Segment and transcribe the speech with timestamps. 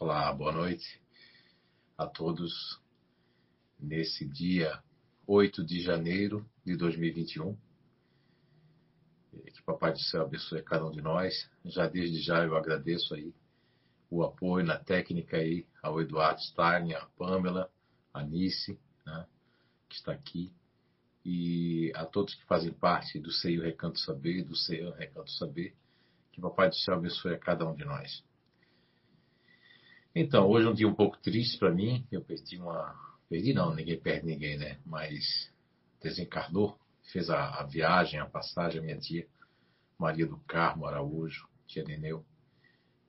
[0.00, 1.02] Olá, boa noite
[1.96, 2.80] a todos
[3.80, 4.80] nesse dia
[5.26, 7.58] 8 de janeiro de 2021.
[9.32, 11.50] Que Papai do Céu abençoe cada um de nós.
[11.64, 13.34] Já desde já eu agradeço aí
[14.08, 17.68] o apoio na técnica aí ao Eduardo Stein, a Pamela,
[18.14, 19.26] a Nice, né,
[19.88, 20.52] que está aqui,
[21.24, 25.74] e a todos que fazem parte do Seio Recanto Saber, do Seio Recanto Saber.
[26.30, 28.27] Que Papai do Céu abençoe a cada um de nós.
[30.14, 32.06] Então, hoje é um dia um pouco triste para mim.
[32.10, 32.94] Eu perdi uma.
[33.28, 34.78] Perdi não, ninguém perde ninguém, né?
[34.84, 35.52] Mas
[36.02, 36.78] desencarnou,
[37.12, 39.26] fez a, a viagem, a passagem, a minha tia,
[39.98, 42.24] Maria do Carmo Araújo, tia Neneu,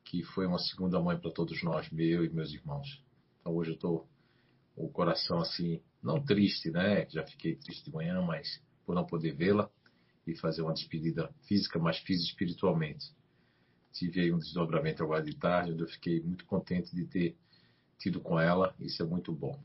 [0.04, 3.02] que foi uma segunda mãe para todos nós, meu e meus irmãos.
[3.40, 4.08] Então hoje eu estou
[4.76, 7.08] o coração assim, não triste, né?
[7.10, 9.70] Já fiquei triste de manhã, mas por não poder vê-la
[10.28, 13.14] e fazer uma despedida física, mas fiz espiritualmente
[13.92, 17.36] tive aí um desdobramento agora de tarde, onde eu fiquei muito contente de ter
[17.98, 19.60] tido com ela, isso é muito bom.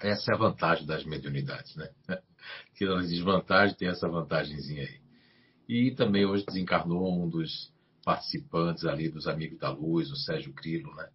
[0.00, 1.90] Essa é a vantagem das mediunidades, né?
[2.74, 5.00] Tirando as desvantagens, tem essa vantagemzinha aí.
[5.68, 7.72] E também hoje desencarnou um dos
[8.04, 11.08] participantes ali dos Amigos da Luz, o Sérgio Crilo, né?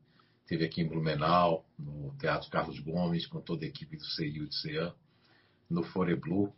[0.47, 4.47] Teve aqui em Blumenau, no Teatro Carlos Gomes, com toda a equipe do CEIU e
[4.47, 4.93] do CEAM,
[5.69, 6.53] no Foreblu,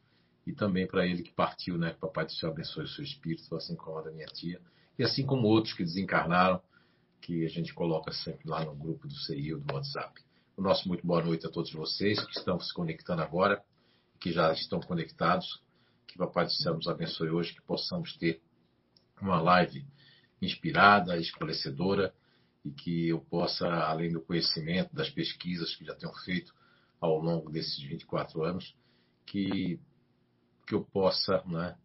[0.47, 1.91] e também para ele que partiu, né?
[1.91, 4.59] Que o Papai do Céu abençoe o seu espírito, assim como a da minha tia
[4.97, 6.61] e assim como outros que desencarnaram,
[7.22, 10.22] que a gente coloca sempre lá no grupo do CI ou do WhatsApp.
[10.55, 13.64] O nosso muito boa noite a todos vocês que estão se conectando agora,
[14.19, 15.61] que já estão conectados.
[16.05, 18.41] Que Papai do Céu nos abençoe hoje, que possamos ter
[19.21, 19.86] uma live
[20.41, 22.14] inspirada, esclarecedora
[22.64, 26.53] e que eu possa, além do conhecimento, das pesquisas que já tenho feito
[26.99, 28.75] ao longo desses 24 anos,
[29.25, 29.80] que,
[30.67, 31.77] que eu possa, né,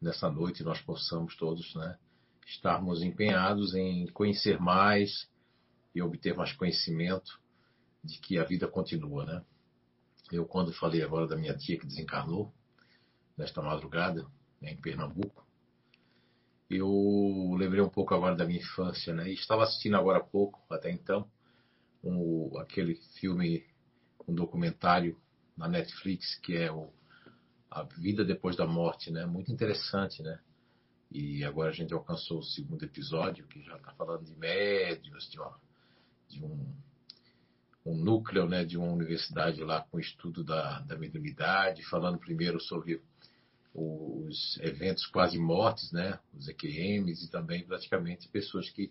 [0.00, 1.98] nessa noite, nós possamos todos, né,
[2.46, 5.28] estarmos empenhados em conhecer mais
[5.94, 7.40] e obter mais conhecimento
[8.02, 9.44] de que a vida continua, né?
[10.32, 12.52] Eu, quando falei agora da minha tia que desencarnou,
[13.36, 14.26] nesta madrugada,
[14.60, 15.44] né, em Pernambuco,
[16.70, 19.28] eu lembrei um pouco agora da minha infância, né?
[19.28, 21.28] E estava assistindo agora há pouco, até então,
[22.02, 23.64] um, aquele filme,
[24.26, 25.18] um documentário
[25.56, 26.90] na Netflix, que é o
[27.70, 29.26] A Vida Depois da Morte, né?
[29.26, 30.40] Muito interessante, né?
[31.14, 35.38] E agora a gente alcançou o segundo episódio, que já está falando de médios, de,
[35.38, 35.56] uma,
[36.28, 36.74] de um,
[37.86, 43.00] um, núcleo né, de uma universidade lá com estudo da, da mediunidade, falando primeiro sobre
[43.72, 48.90] os eventos quase mortes, né, os EQMs, e também praticamente pessoas que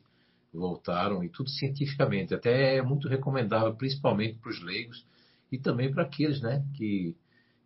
[0.53, 2.33] voltaram, e tudo cientificamente.
[2.33, 5.05] Até é muito recomendável, principalmente para os leigos
[5.51, 7.17] e também para aqueles né, que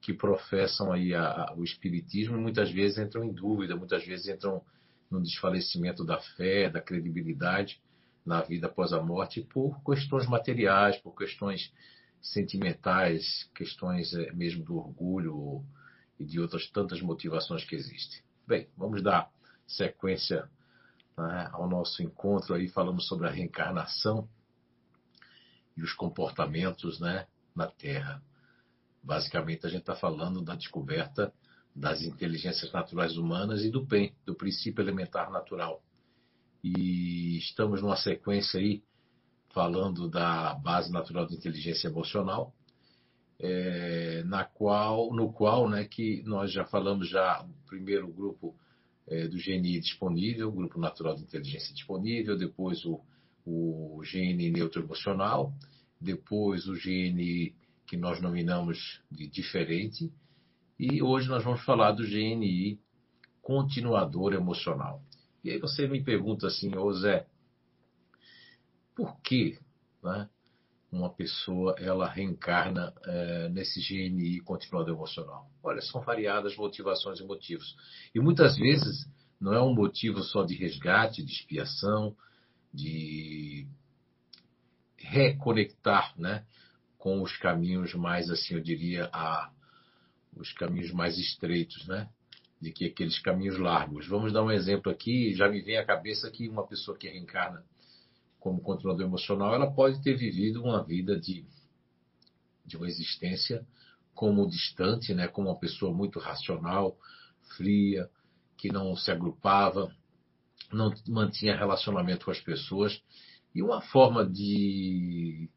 [0.01, 4.61] que professam aí a, a, o espiritismo muitas vezes entram em dúvida, muitas vezes entram
[5.09, 7.81] no desfalecimento da fé, da credibilidade
[8.25, 11.71] na vida após a morte por questões materiais, por questões
[12.21, 15.63] sentimentais, questões é, mesmo do orgulho
[16.19, 18.21] e de outras tantas motivações que existem.
[18.45, 19.31] Bem, vamos dar
[19.65, 20.49] sequência
[21.17, 24.27] né, ao nosso encontro aí, falamos sobre a reencarnação
[25.75, 28.21] e os comportamentos né, na Terra.
[29.07, 31.33] Basicamente, a gente está falando da descoberta
[31.73, 35.81] das inteligências naturais humanas e do bem, do princípio elementar natural.
[36.61, 38.83] E estamos numa sequência aí
[39.53, 42.53] falando da base natural de inteligência emocional,
[43.39, 48.53] é, na qual, no qual, né, que nós já falamos já no primeiro grupo
[49.07, 52.99] é, do GNI disponível, grupo natural de inteligência disponível, depois o,
[53.45, 54.01] o
[54.51, 55.53] neutro emocional,
[56.01, 57.55] depois o GNI
[57.87, 60.11] que nós nominamos de diferente,
[60.77, 62.79] e hoje nós vamos falar do GNI
[63.41, 65.01] continuador emocional.
[65.43, 67.25] E aí você me pergunta assim, ô Zé,
[68.93, 69.57] por que
[70.03, 70.29] né,
[70.91, 75.49] uma pessoa ela reencarna é, nesse GNI continuador emocional?
[75.63, 77.75] Olha, são variadas motivações e motivos.
[78.13, 79.07] E muitas vezes
[79.39, 82.15] não é um motivo só de resgate, de expiação,
[82.73, 83.65] de
[84.97, 86.45] reconectar, né?
[87.07, 89.49] Com os caminhos mais, assim, eu diria, a,
[90.35, 92.09] os caminhos mais estreitos, né?
[92.59, 94.05] De que aqueles caminhos largos.
[94.09, 97.63] Vamos dar um exemplo aqui, já me vem à cabeça que uma pessoa que reencarna
[98.41, 101.45] como controlador emocional, ela pode ter vivido uma vida de,
[102.65, 103.65] de uma existência
[104.13, 105.29] como distante, né?
[105.29, 106.97] Como uma pessoa muito racional,
[107.55, 108.09] fria,
[108.57, 109.95] que não se agrupava,
[110.73, 113.01] não mantinha relacionamento com as pessoas.
[113.55, 115.49] E uma forma de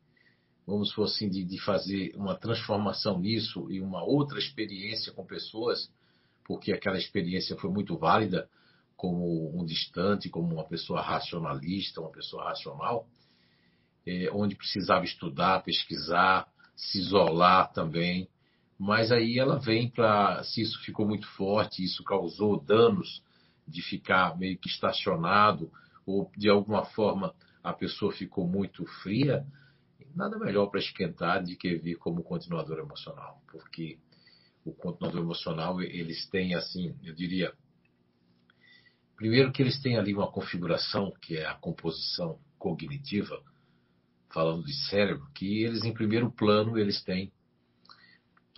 [0.70, 5.92] vamos for assim, de, de fazer uma transformação nisso e uma outra experiência com pessoas,
[6.44, 8.48] porque aquela experiência foi muito válida
[8.96, 13.06] como um distante, como uma pessoa racionalista, uma pessoa racional,
[14.06, 16.46] é, onde precisava estudar, pesquisar,
[16.76, 18.28] se isolar também.
[18.78, 20.42] Mas aí ela vem para.
[20.44, 23.22] Se isso ficou muito forte, isso causou danos
[23.66, 25.70] de ficar meio que estacionado,
[26.06, 29.44] ou de alguma forma a pessoa ficou muito fria,
[30.14, 33.42] nada melhor para esquentar de que vir como continuador emocional.
[33.50, 33.98] Porque
[34.64, 37.52] o continuador emocional, eles têm, assim, eu diria.
[39.16, 43.42] Primeiro, que eles têm ali uma configuração, que é a composição cognitiva,
[44.32, 47.32] falando de cérebro, que eles, em primeiro plano, eles têm,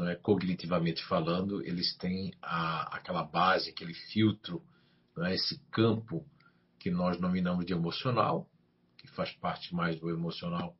[0.00, 4.62] é, cognitivamente falando, eles têm a, aquela base, aquele filtro,
[5.18, 6.24] é, esse campo
[6.78, 8.48] que nós nominamos de emocional,
[8.98, 10.76] que faz parte mais do emocional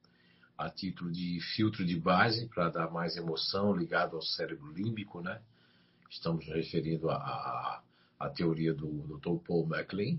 [0.62, 5.41] a título de filtro de base para dar mais emoção ligado ao cérebro límbico, né?
[6.09, 7.82] Estamos referindo à,
[8.19, 9.44] à, teoria do Dr.
[9.44, 10.19] Paul MacLean,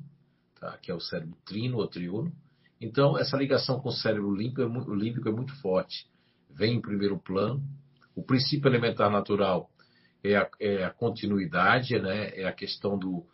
[0.59, 0.77] tá?
[0.79, 2.33] que é o cérebro trino ou triuno.
[2.81, 6.07] Então, essa ligação com o cérebro límbico é, muito, límbico é muito forte.
[6.49, 7.63] Vem em primeiro plano.
[8.13, 9.69] O princípio elementar natural
[10.21, 12.37] é a, é a continuidade, né?
[12.37, 13.25] é a questão do,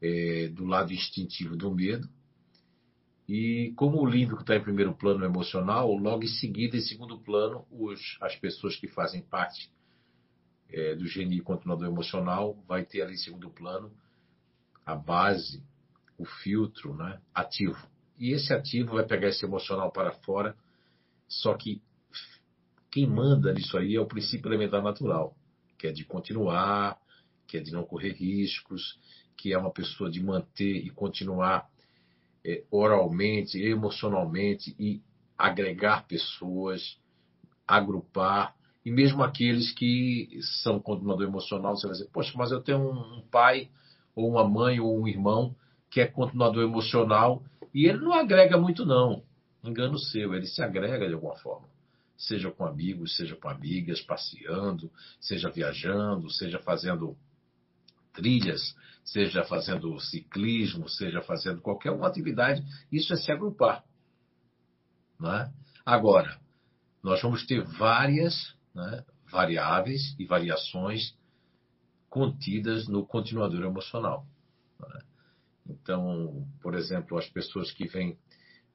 [0.00, 2.08] é, do lado instintivo do medo.
[3.28, 7.66] E como o límbico está em primeiro plano emocional, logo em seguida, em segundo plano,
[7.70, 9.70] os, as pessoas que fazem parte
[10.68, 13.90] é, do gene continuador emocional vai ter ali em segundo plano
[14.84, 15.62] a base,
[16.18, 17.78] o filtro né, ativo.
[18.18, 20.54] E esse ativo vai pegar esse emocional para fora,
[21.26, 21.80] só que
[22.90, 25.34] quem manda nisso aí é o princípio elementar natural,
[25.78, 26.98] que é de continuar,
[27.46, 28.98] que é de não correr riscos,
[29.36, 31.73] que é uma pessoa de manter e continuar é,
[32.70, 35.02] oralmente, emocionalmente e
[35.36, 36.98] agregar pessoas,
[37.66, 38.54] agrupar,
[38.84, 40.28] e mesmo aqueles que
[40.62, 43.70] são continuador emocional, você vai dizer, poxa, mas eu tenho um pai,
[44.14, 45.56] ou uma mãe, ou um irmão
[45.90, 47.42] que é continuador emocional,
[47.72, 49.22] e ele não agrega muito, não.
[49.62, 51.66] Engano seu, ele se agrega de alguma forma.
[52.16, 57.16] Seja com amigos, seja com amigas, passeando, seja viajando, seja fazendo
[58.14, 58.74] trilhas,
[59.04, 63.84] seja fazendo ciclismo, seja fazendo qualquer uma atividade, isso é se agrupar.
[65.22, 65.50] É?
[65.84, 66.38] Agora,
[67.02, 71.14] nós vamos ter várias né, variáveis e variações
[72.08, 74.26] contidas no continuador emocional.
[74.82, 74.98] É?
[75.66, 78.18] Então, por exemplo, as pessoas que vêm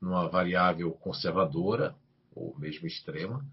[0.01, 1.95] numa variável conservadora,
[2.33, 3.45] ou mesmo extrema,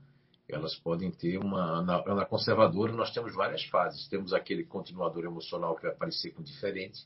[0.48, 1.82] elas podem ter uma.
[1.82, 4.06] Na, na, conservadora, nós temos várias fases.
[4.08, 7.04] Temos aquele continuador emocional que vai parecer com diferente.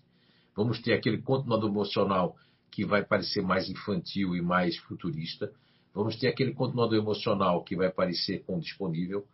[0.54, 2.36] Vamos ter aquele continuador emocional
[2.70, 5.50] que vai parecer mais infantil e mais futurista.
[5.94, 9.26] Vamos ter aquele continuador emocional que vai parecer com disponível.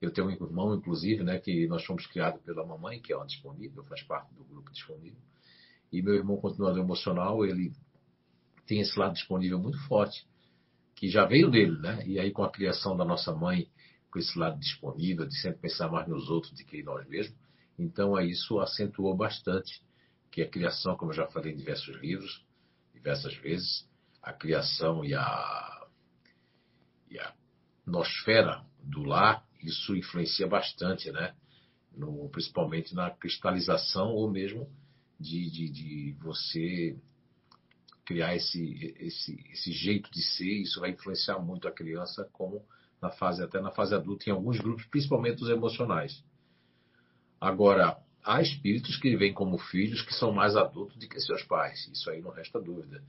[0.00, 3.26] Eu tenho um irmão, inclusive, né, que nós fomos criados pela mamãe, que é uma
[3.26, 5.18] disponível, faz parte do grupo disponível.
[5.90, 7.72] E meu irmão continuador emocional, ele
[8.66, 10.26] tem esse lado disponível muito forte
[10.94, 12.06] que já veio dele, né?
[12.06, 13.68] E aí com a criação da nossa mãe,
[14.10, 17.36] com esse lado disponível, de sempre pensar mais nos outros do que em nós mesmos,
[17.78, 19.82] então aí isso acentuou bastante
[20.30, 22.44] que a criação, como eu já falei em diversos livros,
[22.92, 23.88] diversas vezes,
[24.22, 25.86] a criação e a,
[27.10, 27.32] e a
[27.86, 31.34] nosfera do lar, isso influencia bastante, né?
[31.96, 34.68] No, principalmente na cristalização ou mesmo
[35.20, 36.96] de, de, de você
[38.04, 42.64] criar esse, esse, esse jeito de ser, isso vai influenciar muito a criança, como
[43.00, 46.24] na fase, até na fase adulta, em alguns grupos, principalmente os emocionais.
[47.40, 51.86] Agora, há espíritos que vêm como filhos que são mais adultos do que seus pais,
[51.92, 53.02] isso aí não resta dúvida.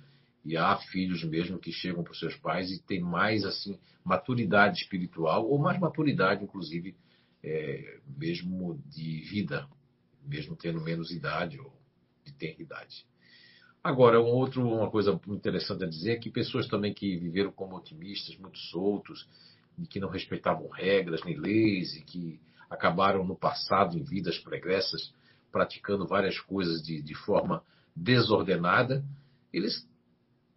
[0.43, 4.77] E há filhos mesmo que chegam para os seus pais e têm mais assim maturidade
[4.77, 6.95] espiritual ou mais maturidade, inclusive,
[7.43, 9.67] é, mesmo de vida,
[10.23, 11.73] mesmo tendo menos idade ou
[12.23, 13.05] de ter idade.
[13.85, 17.75] Agora, um outro, uma coisa interessante a dizer é que pessoas também que viveram como
[17.75, 19.29] otimistas, muito soltos,
[19.77, 25.13] e que não respeitavam regras nem leis, e que acabaram no passado, em vidas pregressas,
[25.51, 27.63] praticando várias coisas de, de forma
[27.95, 29.05] desordenada,
[29.53, 29.87] eles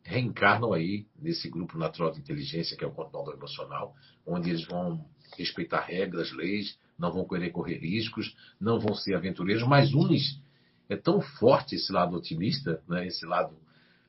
[0.02, 3.94] reencarnam aí nesse grupo natural de inteligência, que é o controle emocional,
[4.26, 5.04] onde eles vão
[5.36, 10.40] respeitar regras, leis, não vão querer correr riscos, não vão ser aventureiros, mas uns
[10.88, 13.56] é tão forte esse lado otimista, né, esse lado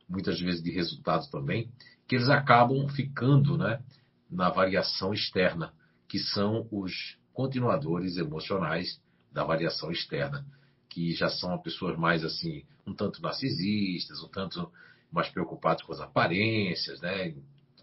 [0.08, 1.70] muitas vezes de resultados também,
[2.08, 3.82] que eles acabam ficando né,
[4.30, 5.74] na variação externa,
[6.08, 9.00] que são os continuadores emocionais
[9.32, 10.46] da variação externa,
[10.90, 14.72] que já são pessoas mais assim, um tanto narcisistas, um tanto
[15.12, 17.36] mais preocupados com as aparências, né,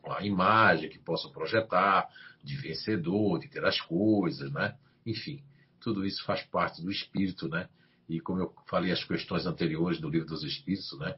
[0.03, 2.09] com a imagem que possam projetar
[2.43, 4.77] de vencedor, de ter as coisas, né?
[5.05, 5.43] Enfim,
[5.81, 7.69] tudo isso faz parte do espírito, né?
[8.09, 11.17] E como eu falei as questões anteriores do livro dos Espíritos, né?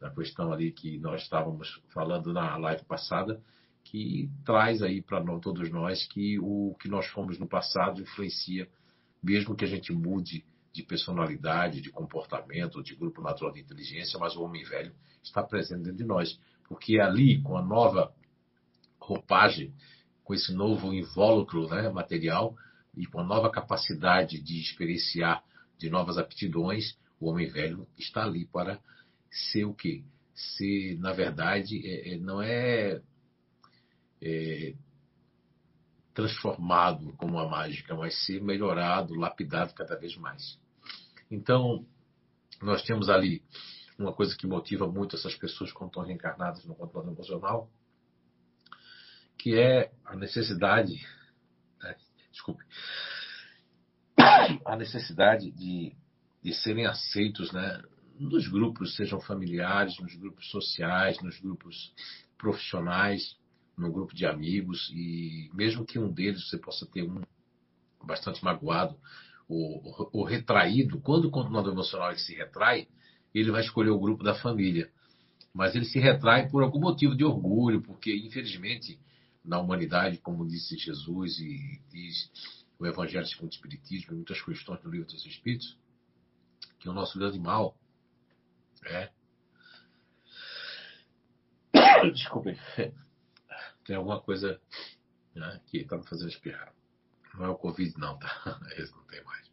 [0.00, 3.42] Da questão ali que nós estávamos falando na live passada,
[3.84, 8.68] que traz aí para todos nós que o que nós fomos no passado influencia,
[9.22, 14.34] mesmo que a gente mude de personalidade, de comportamento, de grupo natural de inteligência, mas
[14.34, 16.38] o homem velho está presente dentro de nós.
[16.66, 18.12] Porque ali, com a nova
[18.98, 19.72] roupagem,
[20.24, 22.56] com esse novo invólucro né, material
[22.96, 25.44] e com a nova capacidade de experienciar
[25.78, 28.80] de novas aptidões, o homem velho está ali para
[29.30, 30.04] ser o quê?
[30.34, 33.00] Ser, na verdade, é, é, não é,
[34.20, 34.74] é
[36.12, 40.58] transformado como uma mágica, mas ser melhorado, lapidado cada vez mais.
[41.30, 41.86] Então,
[42.62, 43.42] nós temos ali
[43.98, 47.70] uma coisa que motiva muito essas pessoas quando estão reencarnadas no controle emocional,
[49.38, 51.06] que é a necessidade,
[51.80, 51.96] né?
[52.30, 52.64] desculpe,
[54.64, 55.92] a necessidade de,
[56.42, 57.82] de serem aceitos, né?
[58.18, 61.92] Nos grupos, sejam familiares, nos grupos sociais, nos grupos
[62.38, 63.36] profissionais,
[63.76, 67.22] no grupo de amigos, e mesmo que um deles você possa ter um
[68.04, 68.96] bastante magoado,
[69.48, 72.86] o, o retraído, quando o controlador emocional ele se retrai,
[73.34, 74.90] ele vai escolher o grupo da família.
[75.52, 78.98] Mas ele se retrai por algum motivo de orgulho, porque, infelizmente,
[79.44, 84.80] na humanidade, como disse Jesus e diz o Evangelho segundo o Espiritismo e muitas questões
[84.82, 85.78] do livro dos Espíritos,
[86.78, 87.76] que o nosso grande mal
[88.84, 89.10] é.
[92.12, 92.58] Desculpem.
[93.84, 94.60] Tem alguma coisa
[95.34, 96.72] né, que está me fazendo espirrar.
[97.34, 98.60] Não é o Covid, não, tá?
[98.76, 99.50] Esse não tem mais.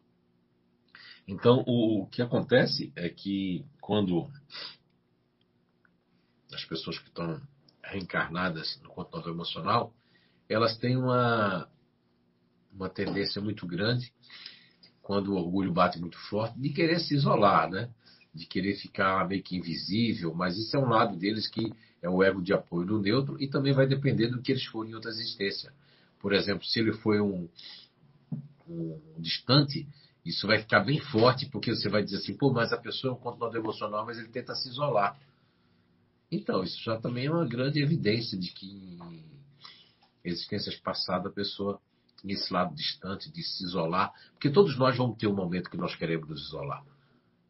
[1.26, 4.30] Então, o, que acontece é que quando
[6.52, 7.40] as pessoas que estão
[7.82, 9.94] reencarnadas no controle emocional,
[10.48, 11.70] elas têm uma,
[12.72, 14.12] uma tendência muito grande,
[15.00, 17.90] quando o orgulho bate muito forte, de querer se isolar, né?
[18.34, 22.22] de querer ficar meio que invisível, mas isso é um lado deles que é o
[22.22, 25.10] ego de apoio do neutro e também vai depender do que eles forem em outra
[25.10, 25.72] existência.
[26.18, 27.48] Por exemplo, se ele foi um,
[28.66, 29.86] um distante,
[30.24, 33.16] isso vai ficar bem forte, porque você vai dizer assim, pô, mas a pessoa é
[33.16, 35.18] um controlador emocional, mas ele tenta se isolar.
[36.30, 39.24] Então, isso já também é uma grande evidência de que em
[40.24, 41.80] existências passadas a pessoa
[42.22, 45.76] tinha esse lado distante de se isolar, porque todos nós vamos ter um momento que
[45.76, 46.82] nós queremos nos isolar.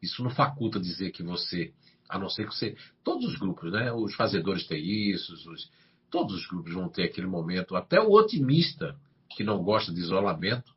[0.01, 1.71] Isso não faculta dizer que você,
[2.09, 2.75] a não ser que você.
[3.03, 3.93] Todos os grupos, né?
[3.93, 5.71] Os fazedores têm isso, os,
[6.09, 8.97] todos os grupos vão ter aquele momento, até o otimista
[9.29, 10.73] que não gosta de isolamento,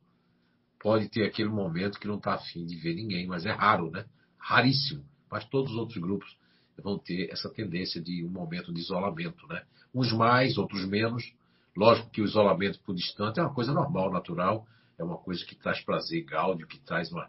[0.79, 4.05] pode ter aquele momento que não está afim de ver ninguém, mas é raro, né?
[4.39, 5.05] Raríssimo.
[5.31, 6.37] Mas todos os outros grupos
[6.79, 9.65] vão ter essa tendência de um momento de isolamento, né?
[9.93, 11.33] Uns mais, outros menos.
[11.77, 14.67] Lógico que o isolamento por distante é uma coisa normal, natural,
[14.99, 17.29] é uma coisa que traz prazer, gáudio, que traz uma,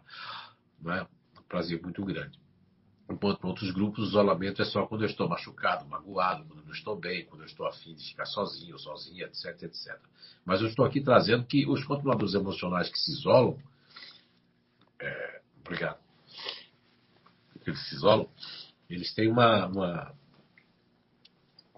[0.80, 1.06] né,
[1.38, 2.38] um prazer muito grande.
[3.10, 6.66] Enquanto para outros grupos, o isolamento é só quando eu estou machucado, magoado, quando eu
[6.66, 9.98] não estou bem, quando eu estou afim de ficar sozinho, sozinha, etc, etc.
[10.44, 13.58] Mas eu estou aqui trazendo que os controladores emocionais que se isolam,
[15.00, 15.98] é, obrigado,
[17.62, 18.28] que eles se isolam,
[18.90, 20.14] eles têm uma, uma,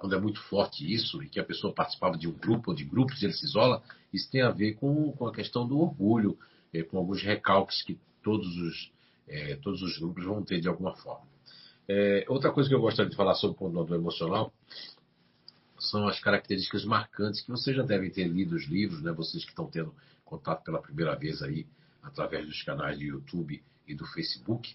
[0.00, 2.84] quando é muito forte isso, e que a pessoa participava de um grupo ou de
[2.84, 6.38] grupos ele se isola, isso tem a ver com, com a questão do orgulho,
[6.72, 8.90] é, com alguns recalques que todos os
[9.28, 11.26] é, todos os grupos vão ter de alguma forma.
[11.86, 14.52] É, outra coisa que eu gostaria de falar sobre o controlador emocional
[15.78, 19.12] são as características marcantes que vocês já devem ter lido os livros, né?
[19.12, 21.66] Vocês que estão tendo contato pela primeira vez aí
[22.02, 24.74] através dos canais do YouTube e do Facebook,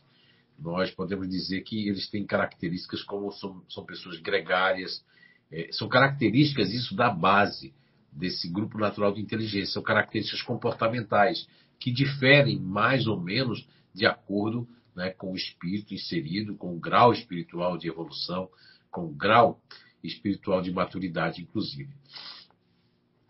[0.57, 5.03] nós podemos dizer que eles têm características como são, são pessoas gregárias,
[5.51, 7.73] é, são características isso da base
[8.11, 11.47] desse grupo natural de inteligência, são características comportamentais
[11.79, 17.11] que diferem mais ou menos de acordo né, com o espírito inserido, com o grau
[17.11, 18.49] espiritual de evolução,
[18.89, 19.59] com o grau
[20.01, 21.93] espiritual de maturidade, inclusive.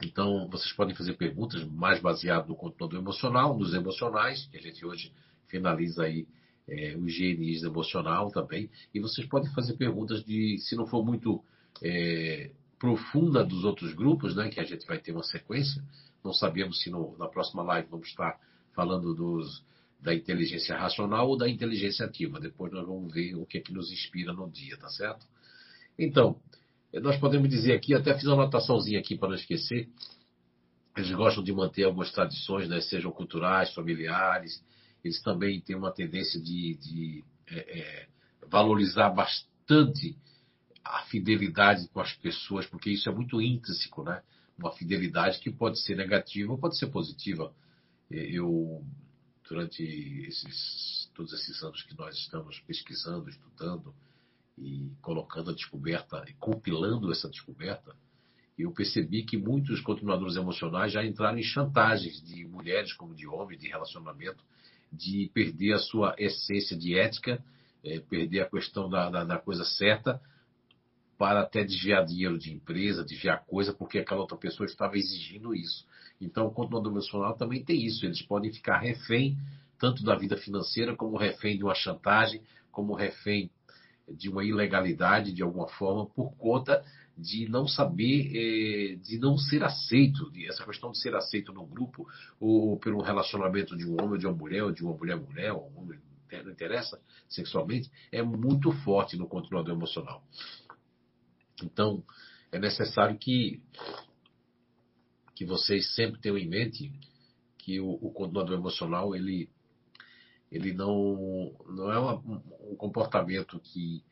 [0.03, 4.86] Então, vocês podem fazer perguntas mais baseadas no conteúdo emocional, nos emocionais, que a gente
[4.86, 5.12] hoje
[5.48, 6.27] finaliza aí
[6.67, 8.69] é, o higienismo emocional também.
[8.93, 11.43] E vocês podem fazer perguntas de, se não for muito
[11.81, 15.84] é, profunda dos outros grupos, né, que a gente vai ter uma sequência.
[16.24, 18.39] Não sabemos se no, na próxima live vamos estar
[18.74, 19.63] falando dos
[20.01, 22.39] da inteligência racional ou da inteligência ativa.
[22.39, 25.25] Depois nós vamos ver o que é que nos inspira no dia, tá certo?
[25.98, 26.39] Então,
[26.93, 29.89] nós podemos dizer aqui, até fiz uma anotaçãozinha aqui para não esquecer,
[30.95, 34.63] eles gostam de manter algumas tradições, né, sejam culturais, familiares,
[35.05, 38.07] eles também têm uma tendência de, de é, é,
[38.47, 40.17] valorizar bastante
[40.83, 44.24] a fidelidade com as pessoas, porque isso é muito intrínseco, né?
[44.57, 47.53] Uma fidelidade que pode ser negativa ou pode ser positiva.
[48.09, 48.83] Eu
[49.47, 53.93] durante esses, todos esses anos que nós estamos pesquisando, estudando
[54.57, 57.95] e colocando a descoberta, e compilando essa descoberta,
[58.57, 63.59] eu percebi que muitos continuadores emocionais já entraram em chantagens de mulheres como de homens,
[63.59, 64.43] de relacionamento,
[64.92, 67.44] de perder a sua essência de ética,
[67.84, 70.22] é, perder a questão da, da, da, coisa certa,
[71.18, 75.86] para até desviar dinheiro de empresa, desviar coisa, porque aquela outra pessoa estava exigindo isso.
[76.20, 78.06] Então, o continuador emocional também tem isso.
[78.06, 79.38] Eles podem ficar refém
[79.77, 83.50] tanto da vida financeira, como refém de uma chantagem, como refém
[84.10, 86.84] de uma ilegalidade de alguma forma, por conta
[87.17, 92.07] de não saber, eh, de não ser aceito, essa questão de ser aceito no grupo,
[92.39, 95.72] ou pelo relacionamento de um homem ou de uma mulher, ou de uma mulher-mulher, ou
[95.72, 96.00] um homem,
[96.43, 100.24] não interessa sexualmente, é muito forte no continuador emocional.
[101.63, 102.03] Então,
[102.51, 103.62] é necessário que,
[105.34, 106.91] que vocês sempre tenham em mente
[107.57, 109.50] que o, o continuador emocional, ele,
[110.51, 112.15] ele não, não é uma,
[112.69, 114.03] um comportamento que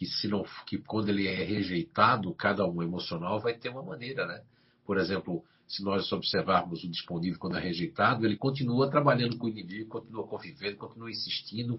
[0.00, 4.26] que se não que quando ele é rejeitado, cada um emocional vai ter uma maneira,
[4.26, 4.42] né?
[4.86, 9.50] Por exemplo, se nós observarmos o disponível quando é rejeitado, ele continua trabalhando com o
[9.50, 11.78] inimigo, continua convivendo, continua insistindo.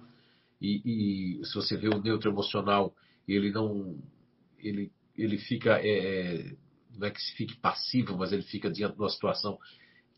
[0.62, 2.94] E, e se você vê o neutro emocional,
[3.28, 3.98] ele não,
[4.60, 6.56] ele, ele fica, é, é
[6.96, 9.58] não é que se fique passivo, mas ele fica diante de uma situação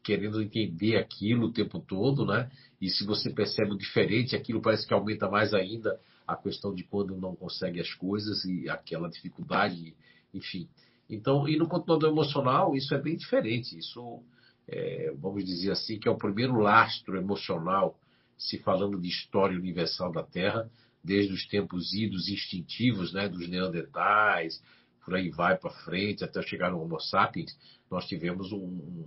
[0.04, 2.52] querendo entender aquilo o tempo todo, né?
[2.82, 5.98] E se você percebe o diferente, aquilo parece que aumenta mais ainda
[6.34, 9.96] a questão de quando não consegue as coisas e aquela dificuldade,
[10.34, 10.68] enfim.
[11.10, 13.78] Então, e no continuador emocional, isso é bem diferente.
[13.78, 14.24] Isso,
[14.68, 17.98] é, vamos dizer assim, que é o primeiro lastro emocional,
[18.38, 20.70] se falando de história universal da Terra,
[21.04, 24.62] desde os tempos idos instintivos, né, dos neandertais,
[25.04, 27.58] por aí vai para frente, até chegar no Homo sapiens,
[27.92, 29.06] nós tivemos um,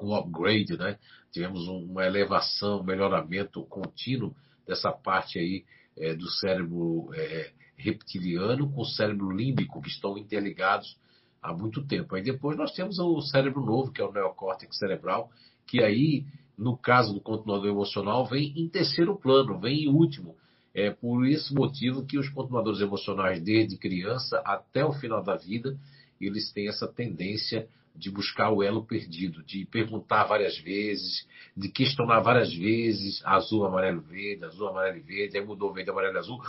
[0.00, 0.98] um upgrade, né?
[1.32, 4.34] tivemos uma elevação, um melhoramento contínuo
[4.66, 5.64] dessa parte aí
[5.98, 10.96] é, do cérebro é, reptiliano com o cérebro límbico, que estão interligados
[11.42, 12.14] há muito tempo.
[12.14, 15.30] Aí depois nós temos o cérebro novo, que é o neocórtex cerebral,
[15.66, 16.24] que aí,
[16.56, 20.36] no caso do continuador emocional, vem em terceiro plano, vem em último.
[20.74, 25.78] É por esse motivo que os continuadores emocionais, desde criança até o final da vida,
[26.20, 32.20] eles têm essa tendência de buscar o elo perdido, de perguntar várias vezes, de questionar
[32.20, 36.40] várias vezes, azul, amarelo, verde, azul, amarelo e verde, aí mudou verde, amarelo e azul,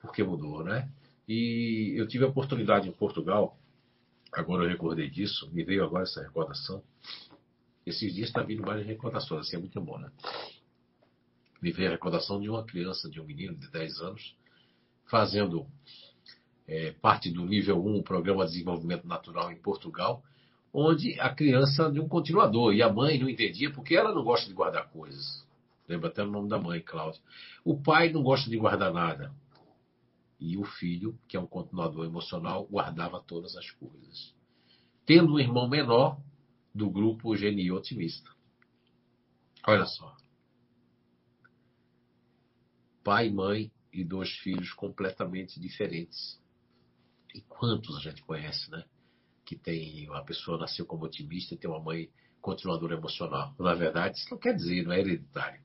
[0.00, 0.90] por que mudou, né?
[1.28, 3.58] E eu tive a oportunidade em Portugal,
[4.32, 6.82] agora eu recordei disso, me veio agora essa recordação.
[7.84, 10.10] Esses dias está vindo várias recordações, assim é muito bom, né?
[11.60, 14.34] Me veio a recordação de uma criança, de um menino de 10 anos,
[15.04, 15.66] fazendo
[16.66, 20.22] é, parte do nível 1, o Programa de Desenvolvimento Natural em Portugal,
[20.78, 24.46] onde a criança de um continuador e a mãe não entendia porque ela não gosta
[24.46, 25.44] de guardar coisas.
[25.88, 27.20] Lembra até o nome da mãe, Cláudia.
[27.64, 29.34] O pai não gosta de guardar nada.
[30.38, 34.34] E o filho, que é um continuador emocional, guardava todas as coisas.
[35.04, 36.20] Tendo um irmão menor
[36.72, 38.30] do grupo Genio Otimista.
[39.66, 40.16] Olha só.
[43.02, 46.40] Pai, mãe e dois filhos completamente diferentes.
[47.34, 48.84] E quantos a gente conhece, né?
[49.48, 53.54] Que tem uma pessoa nasceu como otimista e tem uma mãe continuadora emocional.
[53.58, 55.62] Na verdade, isso não quer dizer, não é hereditário.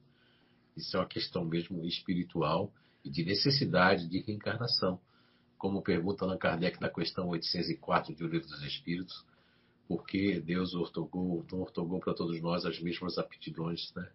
[0.77, 2.71] Isso é uma questão mesmo espiritual
[3.03, 5.01] e de necessidade de reencarnação.
[5.57, 9.25] Como pergunta Allan Kardec na questão 804 de O Livro dos Espíritos,
[9.85, 14.09] porque Deus ortogou, não ortogou para todos nós as mesmas aptidões, né?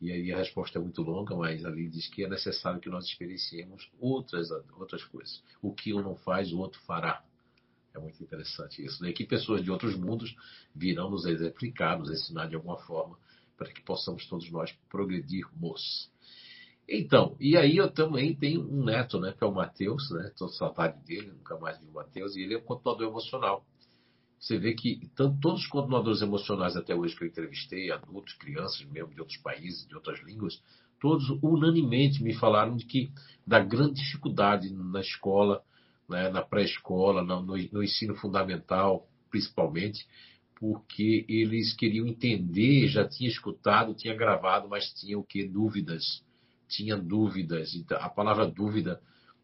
[0.00, 3.04] E aí a resposta é muito longa, mas ali diz que é necessário que nós
[3.04, 5.42] experienciemos outras, outras coisas.
[5.60, 7.22] O que um não faz, o outro fará.
[7.96, 9.02] É muito interessante isso.
[9.02, 9.12] Né?
[9.12, 10.36] que pessoas de outros mundos
[10.74, 13.18] virão nos exemplificar, nos ensinar de alguma forma,
[13.56, 16.10] para que possamos todos nós progredirmos.
[16.88, 20.28] Então, e aí eu também tenho um neto, né, que é o Mateus, né?
[20.28, 23.66] Estou saudade dele, nunca mais vi o Mateus, e ele é um continuador emocional.
[24.38, 28.84] Você vê que tanto, todos os continuadores emocionais até hoje que eu entrevistei, adultos, crianças
[28.86, 30.62] mesmo de outros países, de outras línguas,
[31.00, 33.10] todos unanimemente me falaram de que
[33.44, 35.64] da grande dificuldade na escola,
[36.08, 40.06] né, na pré-escola, no, no ensino fundamental, principalmente,
[40.58, 45.46] porque eles queriam entender, já tinha escutado, tinha gravado, mas tinha o que?
[45.46, 46.24] Dúvidas.
[46.68, 47.74] Tinha dúvidas.
[47.74, 49.00] Então, a palavra dúvida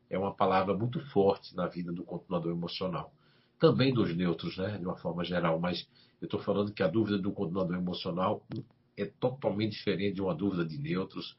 [0.09, 3.13] é uma palavra muito forte na vida do continuador emocional.
[3.59, 5.87] Também dos neutros, né, de uma forma geral, mas
[6.21, 8.45] eu estou falando que a dúvida do continuador emocional
[8.97, 11.37] é totalmente diferente de uma dúvida de neutros.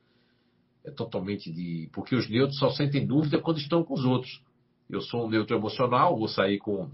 [0.86, 1.90] É totalmente de.
[1.94, 4.42] Porque os neutros só sentem dúvida quando estão com os outros
[4.90, 6.90] eu sou um neutro emocional, vou sair com,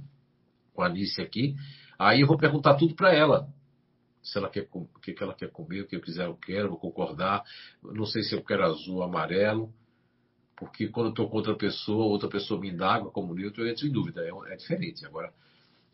[0.74, 1.56] com a Alice aqui,
[1.98, 3.48] aí eu vou perguntar tudo para ela.
[4.22, 6.80] Se ela quer o que, ela quer comer, o que eu quiser, eu quero, vou
[6.80, 7.44] concordar.
[7.82, 9.74] Não sei se eu quero azul amarelo,
[10.58, 13.88] porque quando eu estou com outra pessoa, outra pessoa me indaga como neutro, eu entro
[13.88, 15.06] em dúvida, é, é diferente.
[15.06, 15.34] Agora,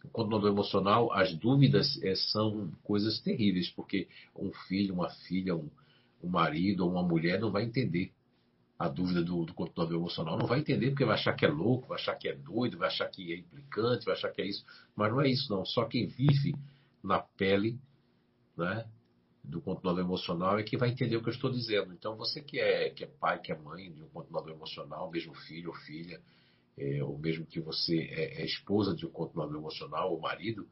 [0.03, 5.69] o controlador emocional, as dúvidas é, são coisas terríveis, porque um filho, uma filha, um,
[6.23, 8.12] um marido ou uma mulher não vai entender
[8.77, 10.38] a dúvida do, do controlador emocional.
[10.38, 12.88] Não vai entender porque vai achar que é louco, vai achar que é doido, vai
[12.88, 14.65] achar que é implicante, vai achar que é isso.
[14.95, 15.65] Mas não é isso, não.
[15.65, 16.53] Só quem vive
[17.01, 17.79] na pele
[18.57, 18.85] né,
[19.43, 21.93] do controlador emocional é que vai entender o que eu estou dizendo.
[21.93, 25.33] Então, você que é, que é pai, que é mãe de um controlador emocional, mesmo
[25.33, 26.21] filho ou filha,
[26.77, 30.67] é, ou mesmo que você é, é, esposa de um controlador emocional ou marido,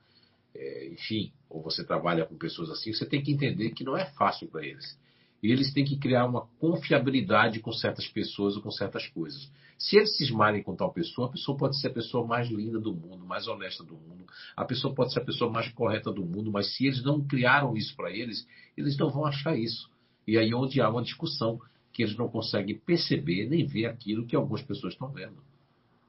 [0.54, 4.06] é, enfim, ou você trabalha com pessoas assim, você tem que entender que não é
[4.12, 5.00] fácil para eles.
[5.44, 9.52] E eles têm que criar uma confiabilidade com certas pessoas ou com certas coisas.
[9.78, 12.94] Se eles cismarem com tal pessoa, a pessoa pode ser a pessoa mais linda do
[12.94, 14.26] mundo, mais honesta do mundo,
[14.56, 17.76] a pessoa pode ser a pessoa mais correta do mundo, mas se eles não criaram
[17.76, 19.92] isso para eles, eles não vão achar isso.
[20.26, 21.60] E aí é onde há uma discussão
[21.92, 25.44] que eles não conseguem perceber nem ver aquilo que algumas pessoas estão vendo.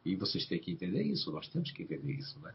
[0.04, 2.54] E vocês têm que entender isso, nós temos que entender isso, né?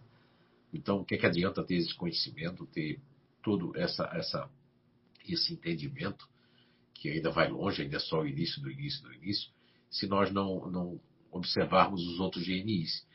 [0.74, 3.02] Então, o que, é que adianta ter esse conhecimento, ter
[3.44, 4.50] todo essa, essa,
[5.28, 6.26] esse entendimento
[7.00, 9.50] que ainda vai longe, ainda é só o início do início do início,
[9.90, 11.00] se nós não, não
[11.32, 13.08] observarmos os outros GNIs.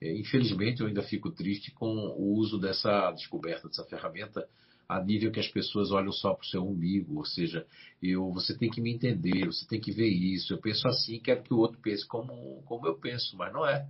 [0.00, 4.46] É, infelizmente, eu ainda fico triste com o uso dessa descoberta, dessa ferramenta,
[4.88, 7.66] a nível que as pessoas olham só para o seu umbigo, ou seja,
[8.02, 11.42] eu, você tem que me entender, você tem que ver isso, eu penso assim, quero
[11.42, 13.86] que o outro pense como, como eu penso, mas não é.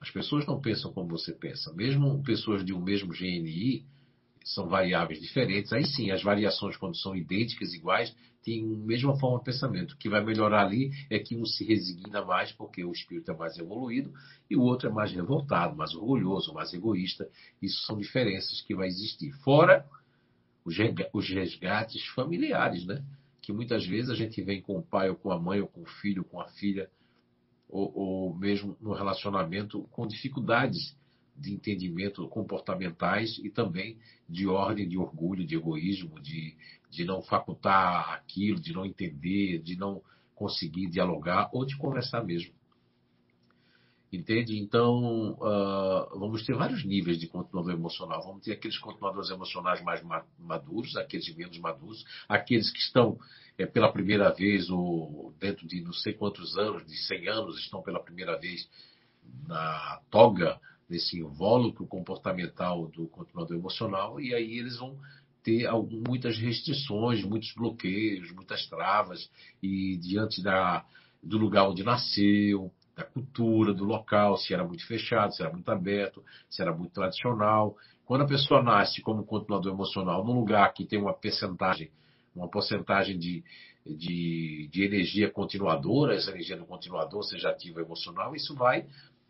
[0.00, 1.72] As pessoas não pensam como você pensa.
[1.72, 3.84] Mesmo pessoas de um mesmo GNI,
[4.54, 9.38] são variáveis diferentes, aí sim, as variações, quando são idênticas, iguais, têm a mesma forma
[9.38, 9.92] de pensamento.
[9.92, 13.36] O que vai melhorar ali é que um se resigna mais porque o espírito é
[13.36, 14.12] mais evoluído
[14.48, 17.28] e o outro é mais revoltado, mais orgulhoso, mais egoísta.
[17.60, 19.32] Isso são diferenças que vai existir.
[19.44, 19.84] Fora
[20.64, 23.02] os resgates familiares, né?
[23.42, 25.82] Que muitas vezes a gente vem com o pai, ou com a mãe, ou com
[25.82, 26.90] o filho, ou com a filha,
[27.68, 30.96] ou, ou mesmo no relacionamento com dificuldades
[31.38, 33.96] de entendimento comportamentais e também
[34.28, 36.56] de ordem de orgulho, de egoísmo, de,
[36.90, 40.02] de não facultar aquilo, de não entender, de não
[40.34, 42.52] conseguir dialogar ou de conversar mesmo.
[44.10, 44.58] Entende?
[44.58, 48.22] Então, uh, vamos ter vários níveis de continuador emocional.
[48.22, 50.02] Vamos ter aqueles continuadores emocionais mais
[50.38, 53.18] maduros, aqueles menos maduros, aqueles que estão
[53.58, 57.82] é, pela primeira vez, ou dentro de não sei quantos anos, de 100 anos, estão
[57.82, 58.66] pela primeira vez
[59.46, 64.98] na toga nesse invólucro comportamental do continuador emocional, e aí eles vão
[65.42, 65.68] ter
[66.06, 69.30] muitas restrições, muitos bloqueios, muitas travas,
[69.62, 70.84] e diante da,
[71.22, 75.70] do lugar onde nasceu, da cultura, do local, se era muito fechado, se era muito
[75.70, 77.76] aberto, se era muito tradicional.
[78.04, 81.90] Quando a pessoa nasce como continuador emocional num lugar que tem uma percentagem,
[82.34, 83.44] uma porcentagem de,
[83.86, 88.86] de, de energia continuadora, essa energia do continuador, seja ativa emocional, isso vai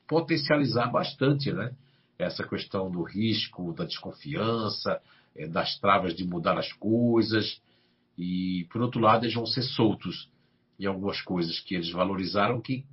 [0.08, 1.74] potencializar bastante, né?
[2.18, 5.00] Essa questão do risco, da desconfiança,
[5.36, 7.60] eh, das travas de mudar as coisas.
[8.16, 10.28] E, por outro lado, eles vão ser soltos
[10.80, 12.84] em algumas coisas que eles valorizaram que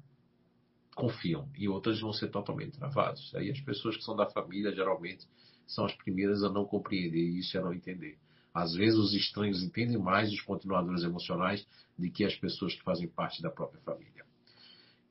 [0.95, 3.33] confiam, e outras vão ser totalmente travados.
[3.35, 5.25] Aí as pessoas que são da família, geralmente,
[5.67, 8.17] são as primeiras a não compreender isso e a não entender.
[8.53, 11.65] Às vezes os estranhos entendem mais os continuadores emocionais
[11.97, 14.25] do que as pessoas que fazem parte da própria família.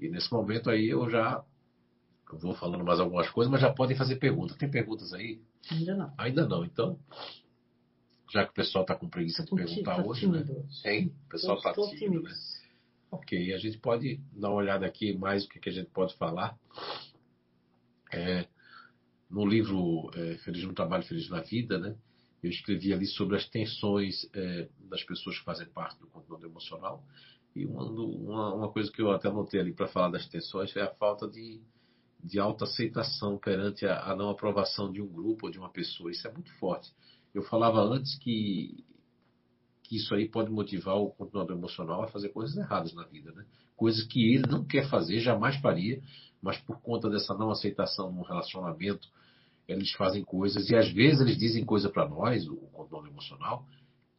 [0.00, 1.44] E nesse momento aí eu já
[2.42, 4.57] eu vou falando mais algumas coisas, mas já podem fazer perguntas.
[4.57, 5.40] Tem perguntas aí?
[5.70, 6.14] Ainda não.
[6.18, 6.64] Ainda não.
[6.64, 6.99] Então,
[8.33, 10.44] já que o pessoal está com preguiça de perguntar tá hoje, né?
[10.83, 11.07] Tem?
[11.07, 12.35] O pessoal está tímido, né?
[13.11, 16.16] Ok, a gente pode dar uma olhada aqui mais o que, que a gente pode
[16.16, 16.59] falar.
[18.12, 18.47] É,
[19.31, 21.94] no livro é, Feliz no Trabalho, Feliz na Vida, né?
[22.42, 27.05] Eu escrevi ali sobre as tensões é, das pessoas que fazem parte do conteúdo emocional.
[27.55, 30.83] E uma, uma, uma coisa que eu até anotei ali para falar das tensões é
[30.83, 31.62] a falta de,
[32.24, 36.10] de autoaceitação perante a, a, não aprovação de um grupo ou de uma pessoa.
[36.10, 36.90] Isso é muito forte.
[37.34, 38.82] Eu falava antes que,
[39.82, 43.44] que isso aí pode motivar o continuador emocional a fazer coisas erradas na vida, né?
[43.76, 46.00] Coisas que ele não quer fazer, jamais faria,
[46.40, 49.06] mas por conta dessa não aceitação no relacionamento,
[49.68, 53.66] eles fazem coisas e às vezes eles dizem coisa para nós, o controle emocional,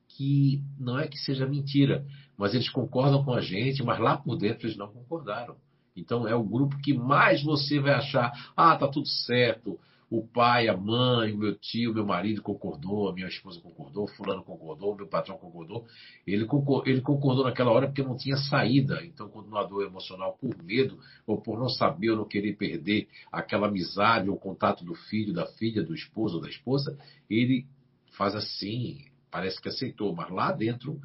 [0.09, 2.05] que não é que seja mentira,
[2.37, 5.55] mas eles concordam com a gente, mas lá por dentro eles não concordaram.
[5.95, 9.79] Então é o grupo que mais você vai achar, ah, tá tudo certo.
[10.09, 14.43] O pai, a mãe, o meu tio, meu marido concordou, a minha esposa concordou, fulano
[14.43, 15.87] concordou, meu patrão concordou.
[16.27, 19.03] Ele concordou, ele concordou naquela hora porque não tinha saída.
[19.03, 24.29] Então, continuador emocional, por medo ou por não saber ou não querer perder aquela amizade
[24.29, 27.65] ou contato do filho, da filha, do esposo ou da esposa, ele
[28.11, 31.01] faz assim, parece que aceitou, mas lá dentro,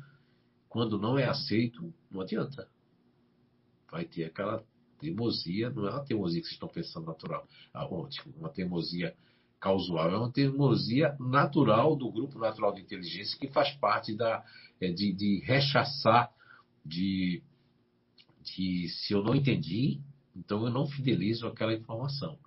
[0.68, 2.68] quando não é aceito, não adianta.
[3.90, 4.62] Vai ter aquela
[5.00, 7.46] Teimosia não é uma teimosia que vocês estão pensando natural.
[7.72, 7.88] Ah,
[8.36, 9.14] uma teimosia
[9.60, 14.44] causal, é uma teimosia natural do grupo natural de inteligência que faz parte da,
[14.80, 16.32] é, de, de rechaçar,
[16.84, 17.42] de,
[18.42, 20.00] de se eu não entendi,
[20.34, 22.38] então eu não fidelizo aquela informação.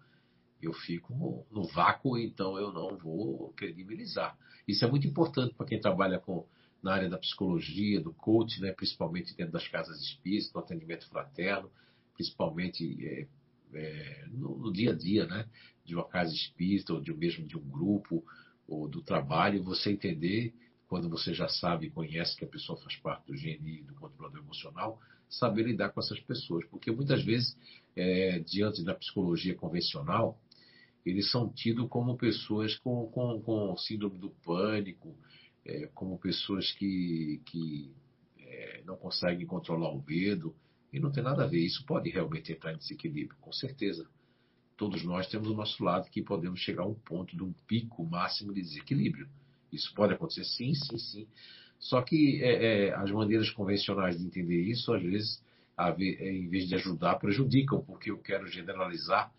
[0.62, 4.36] Eu fico no vácuo, então eu não vou credibilizar.
[4.68, 6.48] Isso é muito importante para quem trabalha com,
[6.82, 11.70] na área da psicologia, do coaching, né, principalmente dentro das casas espíritas, do atendimento fraterno,
[12.14, 13.28] principalmente é,
[13.74, 15.48] é, no, no, dia a dia, né,
[15.86, 18.24] de uma casa espírita ou de mesmo de um grupo
[18.68, 20.54] ou do trabalho, você entender
[20.88, 24.42] quando você já sabe e conhece que a pessoa faz parte do GNI, do controlador
[24.42, 25.00] emocional,
[25.30, 27.58] saber lidar com essas pessoas, porque muitas vezes
[27.96, 30.40] é, diante da psicologia convencional
[31.06, 35.16] eles são tidos como pessoas com, com, com síndrome do pânico,
[35.66, 37.92] é, como pessoas que, que
[38.40, 40.56] é, não conseguem controlar o medo,
[40.94, 41.60] e não tem nada a ver.
[41.60, 44.08] Isso pode realmente entrar em desequilíbrio, com certeza.
[44.78, 48.06] Todos nós temos o nosso lado que podemos chegar a um ponto de um pico
[48.06, 49.28] máximo de desequilíbrio.
[49.72, 51.28] Isso pode acontecer, sim, sim, sim.
[51.80, 55.44] Só que é, é, as maneiras convencionais de entender isso, às vezes,
[55.78, 59.34] é, em vez de ajudar, prejudicam, porque eu quero generalizar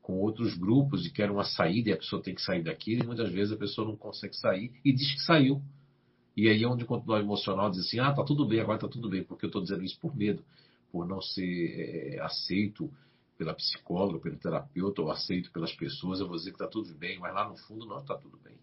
[0.00, 3.06] com outros grupos e quero uma saída e a pessoa tem que sair daquilo, e
[3.06, 5.60] muitas vezes a pessoa não consegue sair e diz que saiu.
[6.36, 9.10] E aí é onde controle emocional diz assim, ah, tá tudo bem, agora tá tudo
[9.10, 10.42] bem, porque eu estou dizendo isso por medo
[10.90, 12.90] por não ser é, aceito
[13.36, 17.18] pela psicóloga, pelo terapeuta, ou aceito pelas pessoas, eu vou dizer que está tudo bem,
[17.18, 18.58] mas lá no fundo não está tudo bem.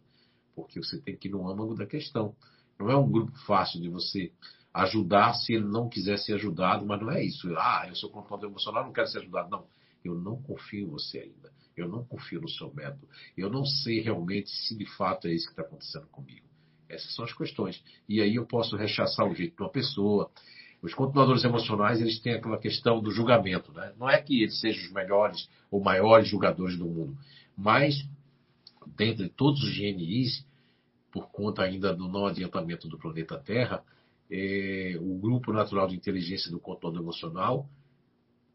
[0.56, 2.36] Porque você tem que ir no âmago da questão.
[2.78, 4.32] Não é um grupo fácil de você
[4.74, 7.52] ajudar se ele não quiser ser ajudado, mas não é isso.
[7.58, 9.50] Ah, eu sou controlador emocional, não quero ser ajudado.
[9.50, 9.66] Não,
[10.04, 11.52] eu não confio em você ainda.
[11.76, 13.08] Eu não confio no seu método.
[13.36, 16.46] Eu não sei realmente se de fato é isso que está acontecendo comigo.
[16.90, 17.84] Essas são as questões.
[18.08, 20.32] E aí eu posso rechaçar o jeito de uma pessoa,
[20.82, 23.72] os continuadores emocionais eles têm aquela questão do julgamento.
[23.74, 23.94] Né?
[23.98, 27.18] Não é que eles sejam os melhores ou maiores julgadores do mundo,
[27.56, 27.96] mas
[28.96, 30.46] dentre todos os GNIs,
[31.12, 33.84] por conta ainda do não adiantamento do planeta Terra,
[34.30, 37.68] é, o grupo natural de inteligência do controle emocional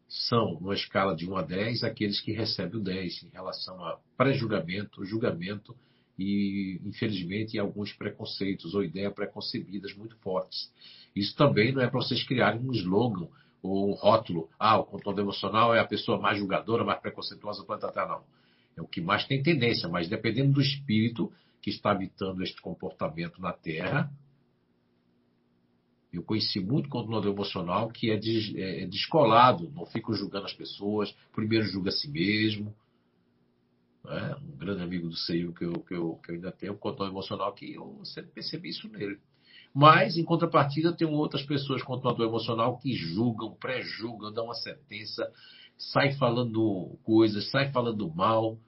[0.08, 3.98] são, numa escala de 1 a 10, aqueles que recebem o 10 em relação a
[4.16, 5.74] pré-julgamento, julgamento
[6.18, 10.72] e, infelizmente, alguns preconceitos ou ideias preconcebidas muito fortes.
[11.14, 13.28] Isso também não é para vocês criarem um slogan
[13.62, 14.48] ou um rótulo.
[14.58, 18.06] Ah, o controle emocional é a pessoa mais julgadora, mais preconceituosa Terra.
[18.06, 18.24] Não.
[18.76, 23.40] É o que mais tem tendência, mas dependendo do espírito que está habitando este comportamento
[23.40, 24.10] na Terra,
[26.12, 31.14] eu conheci muito controlador emocional que é, é, é descolado, não fica julgando as pessoas,
[31.32, 32.74] primeiro julga a si mesmo.
[34.04, 34.36] Né?
[34.42, 37.14] Um grande amigo do CEIU que eu, que, eu, que eu ainda tenho, um controlador
[37.14, 39.18] emocional, que eu sempre percebi isso nele.
[39.74, 45.30] Mas, em contrapartida, tem outras pessoas com controlador emocional que julgam, pré-julgam, dão uma sentença,
[45.78, 48.58] sai falando coisas, sai falando mal,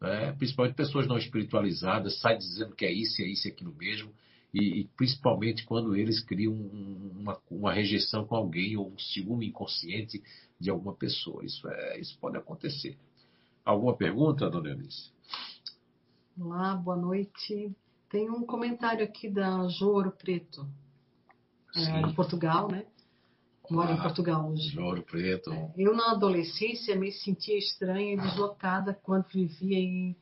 [0.00, 0.32] né?
[0.32, 4.12] principalmente pessoas não espiritualizadas, sai dizendo que é isso, é isso, é aquilo mesmo,
[4.54, 10.22] e, e principalmente quando eles criam uma, uma, rejeição com alguém ou um ciúme inconsciente
[10.58, 11.44] de alguma pessoa.
[11.44, 12.96] Isso, é, isso pode acontecer.
[13.68, 15.12] Alguma pergunta, dona Eunice?
[16.40, 17.70] Olá, boa noite.
[18.08, 20.66] Tem um comentário aqui da Joro Preto,
[21.76, 22.86] é, em Portugal, né?
[23.70, 24.70] Mora ah, em Portugal hoje.
[24.70, 25.52] Joro Preto.
[25.52, 30.16] É, eu, na adolescência, me sentia estranha e deslocada quando vivia em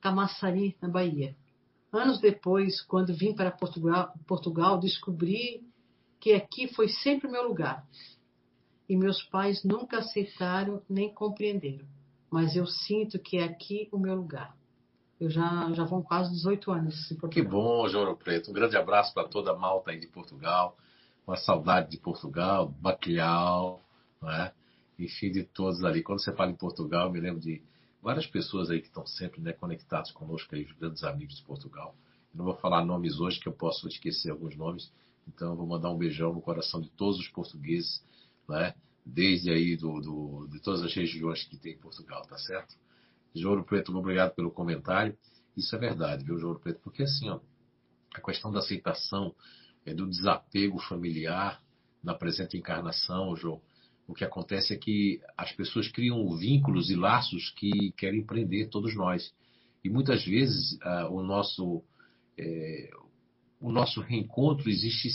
[0.00, 1.34] Camaçari, na Bahia.
[1.92, 5.66] Anos depois, quando vim para Portugal, Portugal, descobri
[6.20, 7.84] que aqui foi sempre o meu lugar.
[8.88, 11.97] E meus pais nunca aceitaram nem compreenderam.
[12.30, 14.56] Mas eu sinto que é aqui o meu lugar.
[15.20, 17.12] Eu já, já vão quase 18 anos.
[17.30, 18.50] Que bom, João Preto.
[18.50, 20.76] Um grande abraço para toda a malta aí de Portugal.
[21.26, 23.82] Uma saudade de Portugal, Bacalhau,
[24.22, 24.52] né?
[24.98, 26.02] enfim, de todos ali.
[26.02, 27.62] Quando você fala em Portugal, eu me lembro de
[28.02, 31.94] várias pessoas aí que estão sempre né, conectados conosco, aí, os grandes amigos de Portugal.
[32.32, 34.92] Eu não vou falar nomes hoje, que eu posso esquecer alguns nomes.
[35.26, 38.02] Então, eu vou mandar um beijão no coração de todos os portugueses,
[38.48, 38.74] né?
[39.08, 42.74] Desde aí do, do, de todas as regiões que tem em Portugal, tá certo?
[43.34, 45.16] Jouro Preto, obrigado pelo comentário.
[45.56, 46.80] Isso é verdade, viu, Jouro Preto?
[46.82, 47.40] Porque assim, ó,
[48.14, 49.34] a questão da aceitação,
[49.84, 51.62] é, do desapego familiar
[52.02, 53.60] na presente encarnação, João,
[54.06, 58.94] o que acontece é que as pessoas criam vínculos e laços que querem prender todos
[58.94, 59.32] nós.
[59.82, 61.82] E muitas vezes ah, o, nosso,
[62.36, 62.90] é,
[63.60, 65.08] o nosso reencontro existe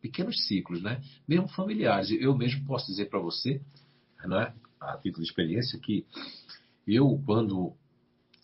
[0.00, 1.00] pequenos ciclos, né?
[1.26, 2.10] mesmo familiares.
[2.10, 3.60] Eu mesmo posso dizer para você,
[4.24, 6.06] né, a título de experiência, que
[6.86, 7.74] eu, quando,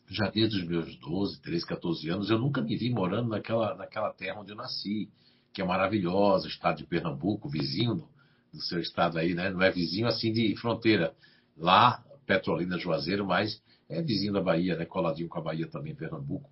[0.08, 4.12] já desde os meus 12, 13, 14 anos, eu nunca me vi morando naquela, naquela
[4.12, 5.10] terra onde eu nasci,
[5.52, 8.06] que é maravilhosa, estado de Pernambuco, vizinho
[8.52, 9.50] do seu estado aí, né?
[9.50, 11.14] Não é vizinho assim de fronteira.
[11.56, 14.84] Lá, Petrolina, Juazeiro, mas é vizinho da Bahia, né?
[14.84, 16.50] Coladinho com a Bahia também, Pernambuco.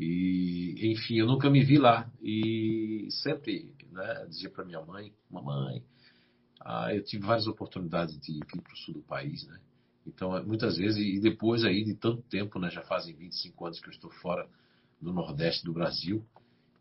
[0.00, 2.10] E, enfim, eu nunca me vi lá.
[2.22, 5.82] E sempre né, dizia para minha mãe, mamãe,
[6.60, 9.60] ah, eu tive várias oportunidades de ir para o sul do país, né?
[10.06, 13.88] Então, muitas vezes, e depois aí de tanto tempo, né, já fazem 25 anos que
[13.88, 14.48] eu estou fora
[15.00, 16.24] do Nordeste do Brasil,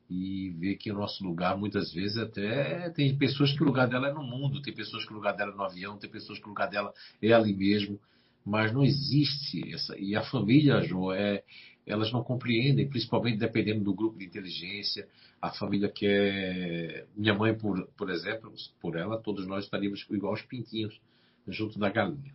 [0.10, 4.08] e ver que o nosso lugar, muitas vezes, até tem pessoas que o lugar dela
[4.08, 6.46] é no mundo, tem pessoas que o lugar dela é no avião, tem pessoas que
[6.46, 8.00] o lugar dela é ali mesmo,
[8.44, 9.96] mas não existe essa.
[10.00, 11.44] E a família, Jo, é,
[11.90, 15.10] elas não compreendem, principalmente dependendo do grupo de inteligência.
[15.42, 17.08] A família que é.
[17.16, 21.02] Minha mãe, por, por exemplo, por ela, todos nós estaríamos igual os pintinhos
[21.48, 22.34] junto da galinha.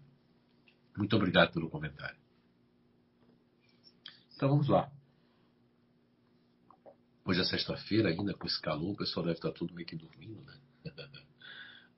[0.97, 2.19] Muito obrigado pelo comentário.
[4.35, 4.91] Então vamos lá.
[7.25, 10.43] Hoje é sexta-feira ainda, com esse calor, o pessoal deve estar tudo meio que dormindo,
[10.43, 10.59] né?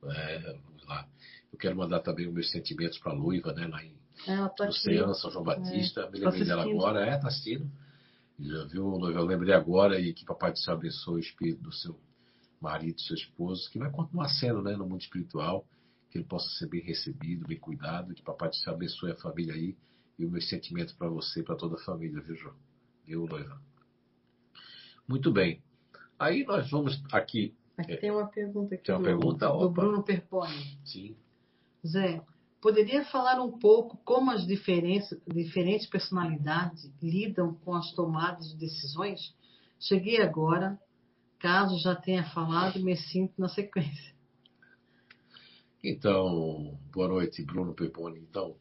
[0.09, 1.09] É, vamos lá.
[1.51, 3.67] Eu quero mandar também os meus sentimentos para a Luiva, né?
[3.67, 6.03] Lá em é, Luciana, São João Batista.
[6.03, 7.07] É, Me lembrei dela agora.
[7.07, 7.71] É, tá assistindo.
[8.39, 8.99] Já viu?
[9.11, 11.99] Eu lembrei agora e que Papai do Céu abençoe o espírito do seu
[12.61, 14.77] marido, do seu esposo, que vai continuar sendo, né?
[14.77, 15.67] No mundo espiritual
[16.11, 19.55] que ele possa ser bem recebido, bem cuidado, que Papai do Céu abençoe a família
[19.55, 19.77] aí
[20.19, 22.55] e o meu sentimento para você e para toda a família, viu, João?
[23.05, 23.61] Viu, Noiva?
[25.07, 25.63] Muito bem.
[26.19, 27.55] Aí nós vamos aqui.
[27.77, 30.79] Aqui é, tem uma pergunta aqui tem uma do, pergunta, do Bruno Perpone.
[30.85, 31.17] Sim.
[31.87, 32.23] Zé,
[32.67, 39.33] poderia falar um pouco como as diferentes, personalidades lidam com as tomadas de decisões?
[39.79, 40.77] Cheguei agora,
[41.39, 44.13] caso já tenha falado, me sinto na sequência.
[45.81, 48.19] Então, boa noite, Bruno Peponi.
[48.19, 48.57] Então,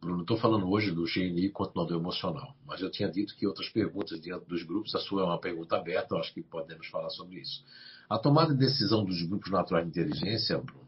[0.00, 4.18] Bruno, estou falando hoje do GNI continuador emocional, mas eu tinha dito que outras perguntas
[4.18, 7.38] dentro dos grupos, a sua é uma pergunta aberta, eu acho que podemos falar sobre
[7.38, 7.64] isso.
[8.10, 10.87] A tomada de decisão dos grupos naturais de inteligência, Bruno,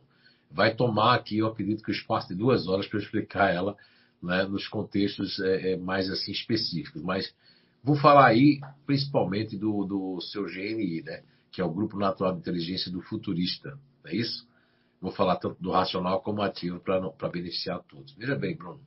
[0.50, 3.76] vai tomar aqui, eu acredito que o espaço de duas horas para explicar ela
[4.22, 7.32] né, nos contextos é, é, mais assim específicos, mas
[7.82, 12.40] vou falar aí principalmente do, do seu GNI, né, que é o Grupo Natural de
[12.40, 14.48] Inteligência do Futurista, não é isso?
[15.00, 18.12] Vou falar tanto do racional como ativo para beneficiar todos.
[18.14, 18.80] Veja bem, Bruno.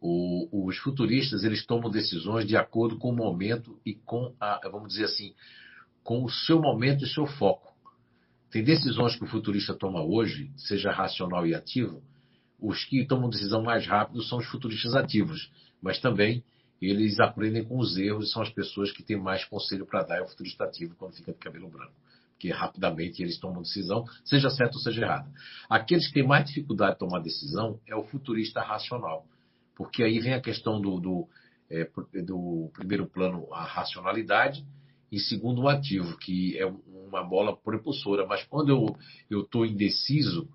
[0.00, 4.90] O, os futuristas eles tomam decisões de acordo com o momento e com a, vamos
[4.90, 5.34] dizer assim,
[6.04, 7.69] com o seu momento e seu foco.
[8.50, 12.02] Tem decisões que o futurista toma hoje, seja racional e ativo,
[12.58, 16.44] os que tomam decisão mais rápido são os futuristas ativos, mas também
[16.80, 20.20] eles aprendem com os erros e são as pessoas que têm mais conselho para dar
[20.20, 21.92] ao futurista ativo quando fica de cabelo branco.
[22.38, 25.30] Que rapidamente eles tomam decisão, seja certo ou seja errada.
[25.68, 29.26] Aqueles que têm mais dificuldade de tomar decisão é o futurista racional,
[29.76, 31.28] porque aí vem a questão do, do,
[31.70, 31.84] é,
[32.22, 34.64] do primeiro plano, a racionalidade,
[35.12, 36.66] e segundo o ativo, que é
[37.10, 38.26] uma bola propulsora.
[38.26, 38.96] Mas quando
[39.28, 40.48] eu estou indeciso,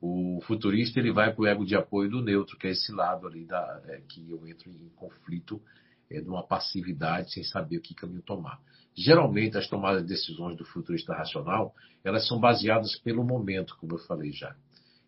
[0.00, 3.26] o futurista ele vai para o ego de apoio do neutro, que é esse lado
[3.26, 5.60] ali da, é, que eu entro em conflito
[6.10, 8.60] é, de uma passividade sem saber o que caminho tomar.
[8.94, 13.98] Geralmente, as tomadas de decisões do futurista racional, elas são baseadas pelo momento, como eu
[13.98, 14.54] falei já.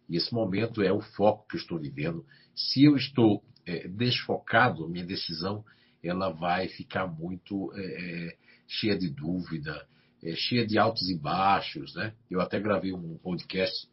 [0.08, 2.24] E esse momento é o foco que eu estou vivendo.
[2.54, 5.64] Se eu estou é, desfocado, minha decisão
[6.02, 9.86] ela vai ficar muito é, é, cheia de dúvida,
[10.22, 11.94] é, cheia de altos e baixos.
[11.94, 12.14] Né?
[12.30, 13.88] Eu até gravei um podcast,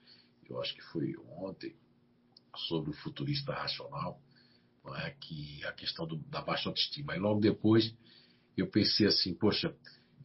[0.50, 1.76] eu acho que foi ontem,
[2.68, 4.20] sobre o futurista racional,
[5.04, 5.12] é?
[5.20, 7.16] que a questão do, da baixa autoestima.
[7.16, 7.94] E logo depois
[8.56, 9.76] eu pensei assim, poxa,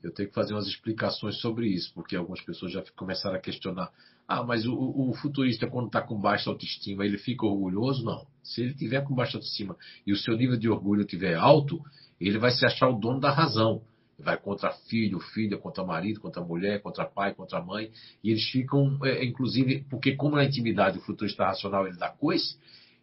[0.03, 3.91] eu tenho que fazer umas explicações sobre isso, porque algumas pessoas já começaram a questionar.
[4.27, 8.05] Ah, mas o, o futurista, quando está com baixa autoestima, ele fica orgulhoso?
[8.05, 8.27] Não.
[8.43, 11.83] Se ele tiver com baixa autoestima e o seu nível de orgulho estiver alto,
[12.21, 13.83] ele vai se achar o dono da razão.
[14.23, 17.91] Vai contra filho, filha, contra marido, contra mulher, contra pai, contra mãe.
[18.23, 22.57] E eles ficam, é, inclusive, porque como na intimidade o futurista racional ele dá coice,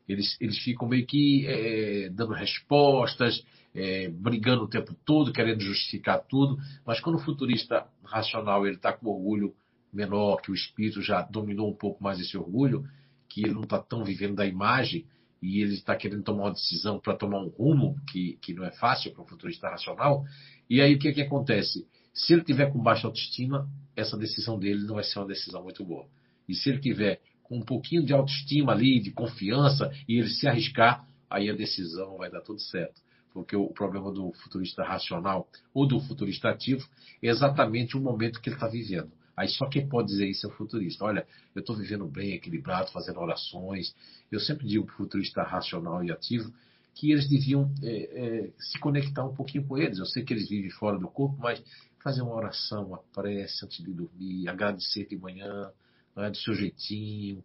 [0.07, 3.43] eles, eles ficam meio que é, dando respostas,
[3.75, 8.93] é, brigando o tempo todo, querendo justificar tudo, mas quando o futurista racional ele está
[8.93, 9.53] com orgulho
[9.91, 12.85] menor, que o espírito já dominou um pouco mais esse orgulho,
[13.27, 15.05] que ele não está tão vivendo da imagem
[15.41, 18.71] e ele está querendo tomar uma decisão para tomar um rumo que, que não é
[18.71, 20.25] fácil para o futurista racional,
[20.69, 21.87] e aí o que, que acontece?
[22.13, 25.83] Se ele tiver com baixa autoestima, essa decisão dele não vai ser uma decisão muito
[25.85, 26.07] boa.
[26.47, 30.47] E se ele tiver com um pouquinho de autoestima ali, de confiança, e ele se
[30.47, 33.01] arriscar, aí a decisão vai dar tudo certo
[33.37, 36.87] porque o problema do futurista racional ou do futurista ativo
[37.21, 39.11] é exatamente o momento que ele está vivendo.
[39.35, 41.05] Aí só quem pode dizer isso é o futurista.
[41.05, 43.93] Olha, eu estou vivendo bem, equilibrado, fazendo orações.
[44.31, 46.51] Eu sempre digo para o futurista racional e ativo
[46.97, 49.99] que eles deviam é, é, se conectar um pouquinho com eles.
[49.99, 51.63] Eu sei que eles vivem fora do corpo, mas
[52.03, 55.71] fazer uma oração, uma prece antes de dormir, agradecer de manhã,
[56.15, 57.43] né, do seu jeitinho,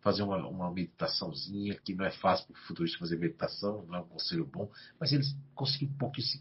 [0.00, 4.00] fazer uma, uma meditaçãozinha, que não é fácil para o futurista fazer meditação, não é
[4.00, 6.40] um conselho bom, mas eles conseguem um pouquinho se,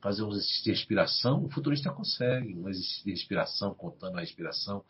[0.00, 4.82] fazer um exercício de respiração, o futurista consegue, um exercício de respiração, contando a respiração,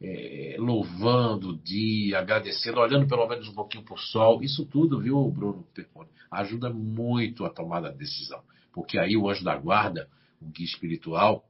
[0.00, 5.00] é, louvando o dia, agradecendo, olhando pelo menos um pouquinho para o sol, isso tudo,
[5.00, 8.42] viu, Bruno Perpone, ajuda muito a tomada da decisão.
[8.72, 10.08] Porque aí o anjo da guarda,
[10.40, 11.44] o guia espiritual,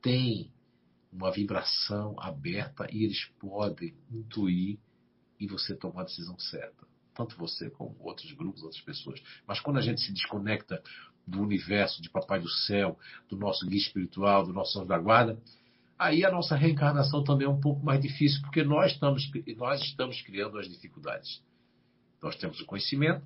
[0.00, 0.50] tem
[1.12, 4.78] uma vibração aberta e eles podem intuir
[5.38, 6.86] e você tomar a decisão certa.
[7.14, 9.22] Tanto você como outros grupos, outras pessoas.
[9.46, 10.82] Mas quando a gente se desconecta
[11.26, 12.98] do universo, de Papai do Céu,
[13.28, 15.40] do nosso guia espiritual, do nosso anjo da guarda,
[15.98, 20.20] aí a nossa reencarnação também é um pouco mais difícil, porque nós estamos, nós estamos
[20.22, 21.42] criando as dificuldades.
[22.22, 23.24] Nós temos o conhecimento,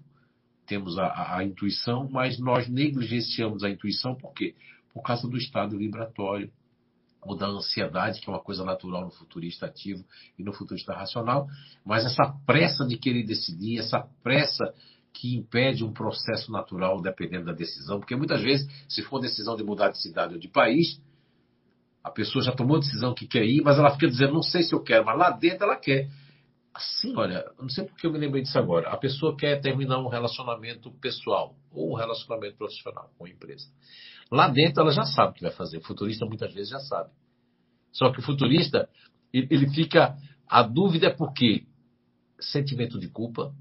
[0.67, 4.55] temos a, a, a intuição, mas nós negligenciamos a intuição, por quê?
[4.93, 6.51] Por causa do estado vibratório,
[7.23, 10.05] ou da ansiedade, que é uma coisa natural no futurista ativo
[10.39, 11.49] e no futurista racional,
[11.85, 14.73] mas essa pressa de querer decidir, essa pressa
[15.13, 19.65] que impede um processo natural dependendo da decisão, porque muitas vezes, se for decisão de
[19.65, 21.01] mudar de cidade ou de país,
[22.03, 24.63] a pessoa já tomou a decisão que quer ir, mas ela fica dizendo, não sei
[24.63, 26.09] se eu quero, mas lá dentro ela quer.
[26.73, 28.89] Assim, olha, não sei porque eu me lembrei disso agora.
[28.91, 33.67] A pessoa quer terminar um relacionamento pessoal ou um relacionamento profissional com a empresa.
[34.31, 35.79] Lá dentro ela já sabe o que vai fazer.
[35.79, 37.11] O futurista muitas vezes já sabe.
[37.91, 38.89] Só que o futurista,
[39.33, 40.17] ele fica.
[40.47, 41.67] A dúvida é porque
[42.39, 43.53] sentimento de culpa,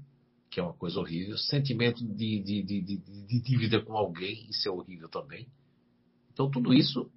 [0.50, 4.68] que é uma coisa horrível, sentimento de, de, de, de, de dívida com alguém, isso
[4.68, 5.48] é horrível também.
[6.32, 7.10] Então tudo isso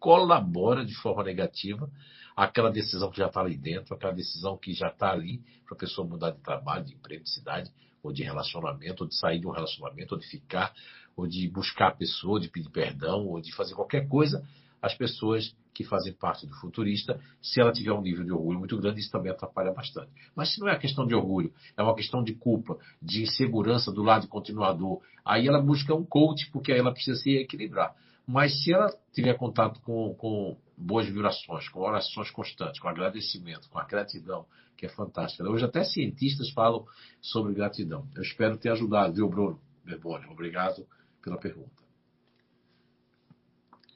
[0.00, 1.88] colabora de forma negativa
[2.34, 5.78] aquela decisão que já está ali dentro, aquela decisão que já está ali para a
[5.78, 7.70] pessoa mudar de trabalho, de emprego, de cidade,
[8.02, 10.72] ou de relacionamento, ou de sair de um relacionamento, ou de ficar,
[11.14, 14.42] ou de buscar a pessoa, de pedir perdão, ou de fazer qualquer coisa,
[14.80, 18.76] as pessoas que fazem parte do futurista, se ela tiver um nível de orgulho muito
[18.78, 20.10] grande, isso também atrapalha bastante.
[20.34, 24.02] Mas se não é questão de orgulho, é uma questão de culpa, de insegurança do
[24.02, 27.94] lado continuador, aí ela busca um coach, porque aí ela precisa se equilibrar.
[28.26, 33.78] Mas se ela tiver contato com, com boas vibrações, com orações constantes, com agradecimento, com
[33.78, 34.46] a gratidão,
[34.76, 35.44] que é fantástica.
[35.48, 36.86] Hoje até cientistas falam
[37.20, 38.08] sobre gratidão.
[38.14, 40.26] Eu espero ter ajudado, viu, Bruno Berboni?
[40.26, 40.86] Obrigado
[41.22, 41.80] pela pergunta.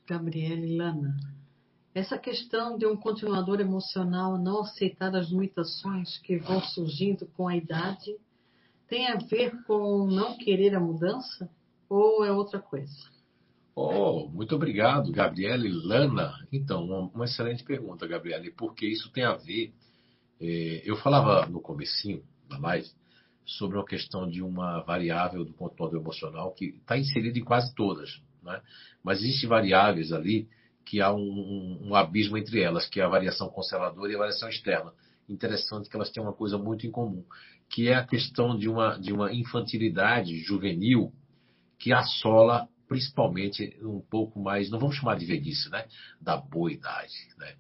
[0.07, 1.17] Gabriele Lana.
[1.95, 7.57] Essa questão de um continuador emocional não aceitar as limitações que vão surgindo com a
[7.57, 8.15] idade
[8.89, 11.49] tem a ver com não querer a mudança
[11.89, 13.14] ou é outra coisa?
[13.77, 16.33] Oh, muito obrigado, Gabriele Lana.
[16.53, 19.73] Então, uma, uma, excelente pergunta, Gabriele, porque isso tem a ver.
[20.41, 22.89] Eh, eu falava no comecinho da live
[23.45, 28.23] sobre uma questão de uma variável do controle emocional que está inserida em quase todas,
[28.43, 28.63] né?
[29.03, 30.49] mas existem variáveis ali
[30.85, 34.49] que há um, um, abismo entre elas, que é a variação conservadora e a variação
[34.49, 34.93] externa.
[35.29, 37.25] Interessante que elas têm uma coisa muito em comum,
[37.69, 41.13] que é a questão de uma, de uma infantilidade juvenil
[41.79, 45.87] que assola principalmente um pouco mais, não vamos chamar de velhice, né?
[46.21, 47.55] Da boa idade, né?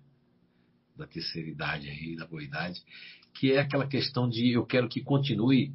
[0.96, 2.80] Da terceira idade aí, da boa idade,
[3.34, 5.72] que é aquela questão de eu quero que continue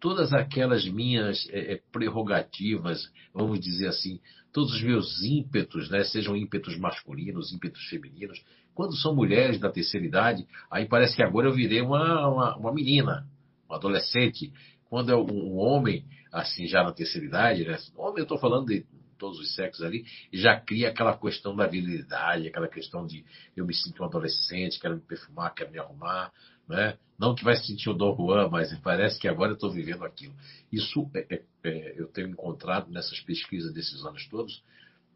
[0.00, 4.20] todas aquelas minhas é, prerrogativas, vamos dizer assim,
[4.52, 8.42] todos os meus ímpetos, né, sejam ímpetos masculinos, ímpetos femininos.
[8.74, 12.72] Quando são mulheres da terceira idade, aí parece que agora eu virei uma, uma, uma
[12.72, 13.26] menina,
[13.68, 14.52] uma adolescente.
[14.88, 18.86] Quando é um homem, assim, já na terceira idade, né, homem eu estou falando de
[19.18, 23.24] todos os sexos ali, já cria aquela questão da virilidade, aquela questão de
[23.56, 26.32] eu me sinto um adolescente, quero me perfumar, quero me arrumar,
[26.68, 26.96] né?
[27.18, 30.34] Não que vai sentir o Dom Juan, mas parece que agora eu estou vivendo aquilo.
[30.70, 34.62] Isso é, é, é, eu tenho encontrado nessas pesquisas desses anos todos,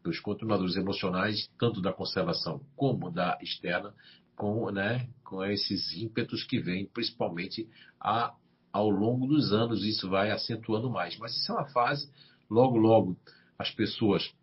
[0.05, 3.93] os continuadores emocionais, tanto da conservação como da externa,
[4.35, 7.69] com, né, com esses ímpetos que vêm principalmente
[8.01, 8.35] a,
[8.73, 11.15] ao longo dos anos, isso vai acentuando mais.
[11.17, 12.11] Mas isso é uma fase,
[12.49, 13.15] logo, logo,
[13.57, 14.33] as pessoas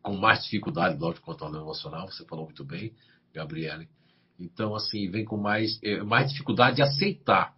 [0.00, 2.94] com mais dificuldade do autocontrole emocional, você falou muito bem,
[3.32, 3.88] Gabriele,
[4.38, 7.54] então, assim, vem com mais, é, mais dificuldade de aceitar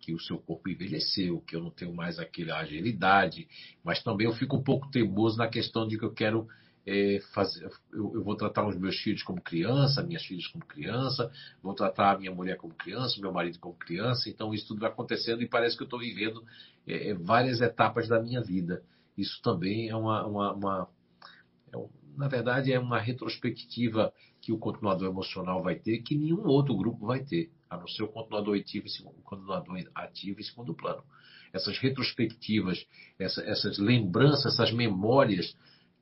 [0.00, 3.48] que o seu corpo envelheceu, que eu não tenho mais aquela agilidade,
[3.84, 6.48] mas também eu fico um pouco teimoso na questão de que eu quero
[6.86, 11.30] é, fazer, eu, eu, vou tratar os meus filhos como criança, minhas filhas como criança,
[11.60, 14.90] vou tratar a minha mulher como criança, meu marido como criança, então isso tudo vai
[14.90, 16.44] acontecendo e parece que eu estou vivendo
[16.86, 18.84] é, é, várias etapas da minha vida.
[19.18, 20.88] Isso também é uma, uma, uma
[21.72, 21.76] é
[22.16, 27.04] na verdade, é uma retrospectiva que o continuador emocional vai ter que nenhum outro grupo
[27.04, 31.02] vai ter, a não ser o continuador ativo, o continuador ativo em segundo plano.
[31.52, 32.86] Essas retrospectivas,
[33.18, 35.54] essa, essas lembranças, essas memórias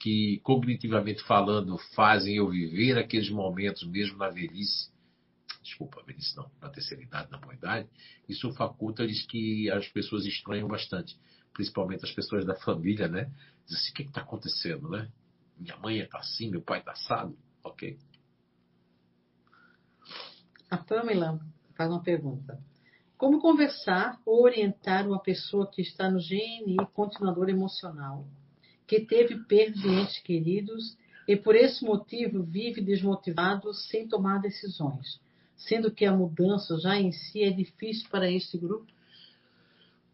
[0.05, 4.93] que, cognitivamente falando, fazem eu viver aqueles momentos, mesmo na velhice,
[5.63, 7.89] desculpa, velhice não, na terceira idade, na boa idade,
[8.29, 11.19] isso faculta-lhes que as pessoas estranham bastante,
[11.55, 13.33] principalmente as pessoas da família, né?
[13.67, 15.11] Diz assim, o que está acontecendo, né?
[15.59, 17.99] Minha mãe está assim, meu pai está assado, ok.
[20.71, 21.41] A Pamela
[21.75, 22.63] faz uma pergunta.
[23.17, 28.29] Como conversar ou orientar uma pessoa que está no GNI continuador emocional,
[28.87, 35.21] que teve perda de entes queridos e por esse motivo vive desmotivado sem tomar decisões,
[35.57, 38.87] sendo que a mudança já em si é difícil para este grupo?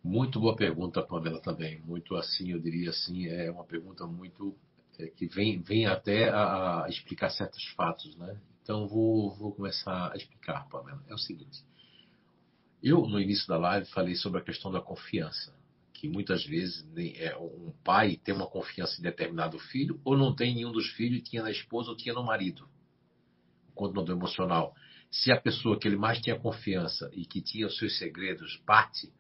[0.03, 1.81] Muito boa pergunta, Pamela, também.
[1.83, 4.55] Muito assim, eu diria assim, é uma pergunta muito
[4.99, 8.41] é, que vem, vem até a, a, explicar certos fatos, né?
[8.63, 11.03] Então vou, vou começar a explicar, Pamela.
[11.09, 11.63] É o seguinte.
[12.83, 15.53] Eu, no início da live, falei sobre a questão da confiança
[16.01, 16.83] que muitas vezes
[17.19, 21.29] é, um pai tem uma confiança em determinado filho, ou não tem nenhum dos filhos,
[21.29, 22.67] tinha na esposa ou tinha no marido.
[23.69, 24.75] O conteúdo emocional.
[25.11, 29.13] Se a pessoa que ele mais tinha confiança e que tinha os seus segredos parte,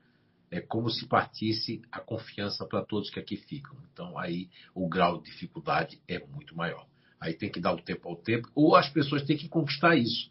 [0.51, 3.77] é como se partisse a confiança para todos que aqui ficam.
[3.93, 6.87] Então aí o grau de dificuldade é muito maior.
[7.21, 10.31] Aí tem que dar o tempo ao tempo, ou as pessoas têm que conquistar isso.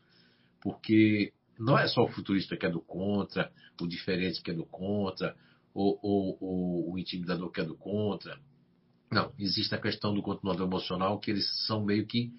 [0.60, 4.66] Porque não é só o futurista que é do contra, o diferente que é do
[4.66, 5.38] contra,
[5.74, 8.39] ou, ou, ou, o intimidador que é do contra.
[9.11, 12.32] Não, existe a questão do continuador emocional, que eles são meio que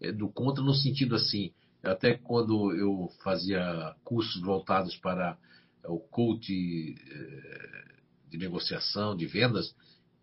[0.00, 1.52] é, do contra no sentido assim.
[1.82, 5.38] Até quando eu fazia cursos voltados para
[5.84, 7.98] é, o coach é,
[8.30, 9.74] de negociação, de vendas,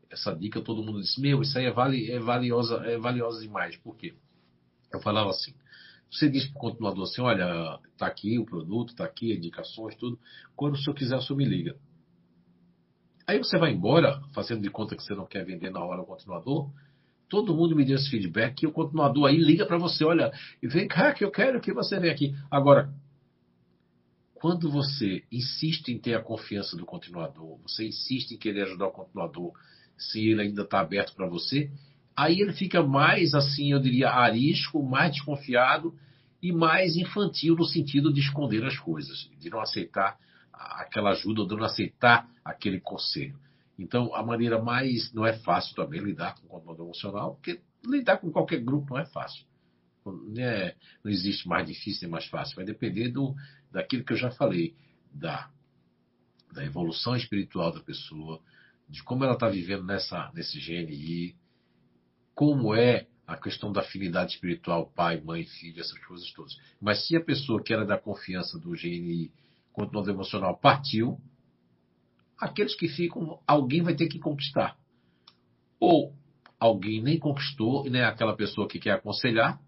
[0.09, 3.75] essa dica todo mundo disse: Meu, isso aí é, vale, é, valiosa, é valiosa demais.
[3.77, 4.13] Por quê?
[4.93, 5.53] Eu falava assim:
[6.11, 10.19] você diz para o continuador assim: Olha, está aqui o produto, está aqui indicações, tudo.
[10.55, 11.75] Quando o senhor quiser, o senhor me liga.
[13.27, 16.05] Aí você vai embora, fazendo de conta que você não quer vender na hora o
[16.05, 16.69] continuador.
[17.27, 20.67] Todo mundo me deu esse feedback e o continuador aí liga para você, olha, e
[20.67, 22.35] vem cá que eu quero que você venha aqui.
[22.51, 22.93] Agora,
[24.35, 28.91] quando você insiste em ter a confiança do continuador, você insiste em querer ajudar o
[28.91, 29.53] continuador,
[29.97, 31.71] se ele ainda está aberto para você,
[32.15, 35.95] aí ele fica mais, assim, eu diria, arisco, mais desconfiado
[36.43, 40.15] e mais infantil no sentido de esconder as coisas, de não aceitar
[40.57, 43.37] aquela ajuda ou de não aceitar aquele conselho.
[43.77, 45.13] Então, a maneira mais.
[45.13, 49.01] Não é fácil também lidar com o controle emocional, porque lidar com qualquer grupo não
[49.01, 49.45] é fácil.
[50.05, 52.55] Não, é, não existe mais difícil nem mais fácil.
[52.55, 53.35] Vai depender do,
[53.71, 54.75] daquilo que eu já falei,
[55.11, 55.49] da,
[56.53, 58.41] da evolução espiritual da pessoa,
[58.87, 61.35] de como ela está vivendo nessa, nesse GNI,
[62.33, 66.55] como é a questão da afinidade espiritual, pai, mãe, filho, essas coisas todas.
[66.79, 69.31] Mas se a pessoa que era da confiança do GNI
[69.75, 71.17] quando o emocional partiu,
[72.39, 74.77] aqueles que ficam, alguém vai ter que conquistar.
[75.79, 76.13] Ou
[76.57, 79.59] alguém nem conquistou e nem é aquela pessoa que quer aconselhar,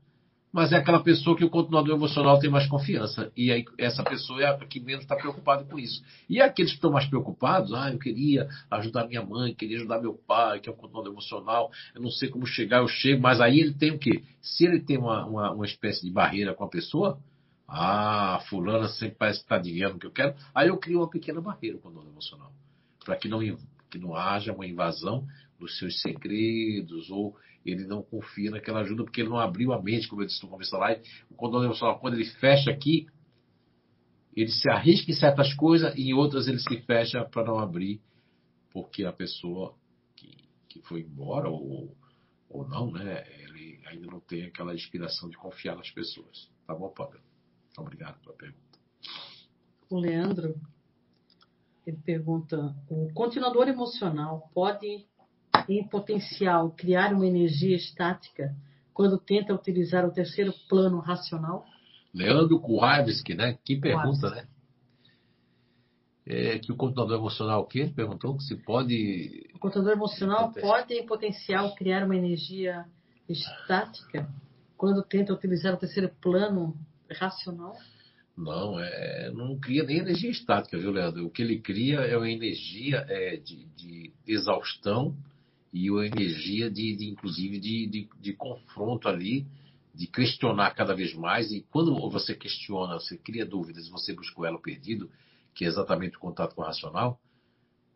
[0.51, 3.31] mas é aquela pessoa que o continuador emocional tem mais confiança.
[3.35, 6.01] E aí essa pessoa é a que menos está preocupada com isso.
[6.29, 10.13] E aqueles que estão mais preocupados, ah, eu queria ajudar minha mãe, queria ajudar meu
[10.13, 13.59] pai, que é o continuador emocional, eu não sei como chegar, eu chego, mas aí
[13.59, 14.23] ele tem o quê?
[14.41, 17.19] Se ele tem uma, uma, uma espécie de barreira com a pessoa,
[17.68, 20.36] ah, fulana sempre parece que está adivinhando o que eu quero.
[20.55, 22.53] Aí eu crio uma pequena barreira com o dono emocional.
[23.03, 23.39] Para que não,
[23.89, 25.28] que não haja uma invasão
[25.59, 30.07] dos seus segredos, ou ele não confia naquela ajuda, porque ele não abriu a mente,
[30.07, 31.01] como eu disse no começo da live.
[31.30, 33.07] O condono emocional, quando ele fecha aqui,
[34.34, 37.99] ele se arrisca em certas coisas e em outras ele se fecha para não abrir,
[38.72, 39.76] porque a pessoa
[40.15, 41.97] que, que foi embora, ou,
[42.47, 46.49] ou não, né, ele ainda não tem aquela inspiração de confiar nas pessoas.
[46.65, 47.20] Tá bom, Pablo?
[47.78, 48.80] Obrigado pela pergunta.
[49.89, 50.55] O Leandro,
[51.86, 55.05] ele pergunta: o continuador emocional pode,
[55.69, 58.55] em potencial, criar uma energia estática
[58.93, 61.65] quando tenta utilizar o terceiro plano racional?
[62.13, 63.57] Leandro Kuharski, né?
[63.63, 64.47] Que pergunta, né?
[66.25, 67.82] É, que o continuador emocional, o quê?
[67.82, 69.49] Ele perguntou se pode.
[69.53, 72.86] O continuador emocional pode, em potencial, criar uma energia
[73.30, 74.28] estática
[74.75, 76.78] quando tenta utilizar o terceiro plano
[77.13, 77.75] racional?
[78.37, 81.25] Não, é, não cria nem energia estática, viu, Leandro?
[81.25, 85.17] O que ele cria é uma energia é, de, de exaustão
[85.73, 89.47] e uma energia de, de inclusive, de, de, de, confronto ali,
[89.93, 91.51] de questionar cada vez mais.
[91.51, 95.09] E quando você questiona, você cria dúvidas, você busca o elo perdido,
[95.55, 97.19] que é exatamente o contato com o racional,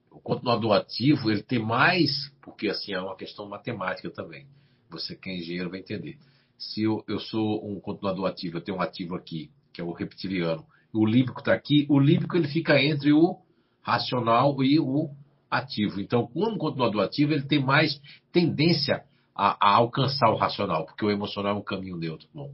[0.10, 4.48] o continuador ativo, ele tem mais, porque assim é uma questão matemática também.
[4.90, 6.18] Você que é engenheiro vai entender
[6.62, 9.92] se eu, eu sou um continuador ativo, eu tenho um ativo aqui, que é o
[9.92, 13.40] reptiliano, o límbico está aqui, o límbico ele fica entre o
[13.82, 15.10] racional e o
[15.50, 16.00] ativo.
[16.00, 18.00] Então, como continuador ativo, ele tem mais
[18.32, 19.04] tendência
[19.36, 22.28] a, a, alcançar o racional, porque o emocional é um caminho neutro.
[22.32, 22.54] Bom,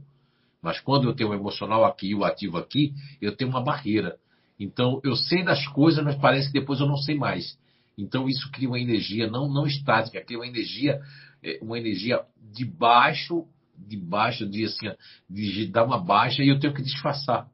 [0.62, 4.16] Mas quando eu tenho o emocional aqui e o ativo aqui, eu tenho uma barreira.
[4.58, 7.58] Então, eu sei das coisas, mas parece que depois eu não sei mais.
[7.98, 10.98] Então, isso cria uma energia não, não estática, cria uma energia,
[11.42, 12.22] é, uma energia
[12.54, 13.46] de baixo,
[13.86, 14.86] de baixo, de, assim,
[15.28, 17.48] de dar uma baixa, e eu tenho que disfarçar.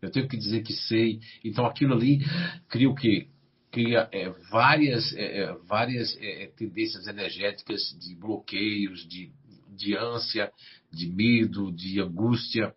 [0.00, 1.20] Eu tenho que dizer que sei.
[1.44, 2.20] Então, aquilo ali
[2.68, 3.28] cria o quê?
[3.70, 9.32] Cria é, várias, é, é várias é, é, tendências energéticas de bloqueios, de,
[9.76, 10.50] de ânsia,
[10.92, 12.74] de medo, de angústia.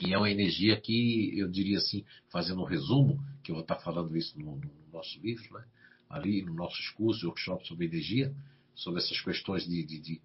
[0.00, 3.76] E é uma energia que, eu diria assim, fazendo um resumo, que eu vou estar
[3.76, 5.64] falando isso no, no nosso livro, né?
[6.10, 8.34] ali no nossos cursos, workshops sobre energia,
[8.74, 10.20] sobre essas questões de, de, de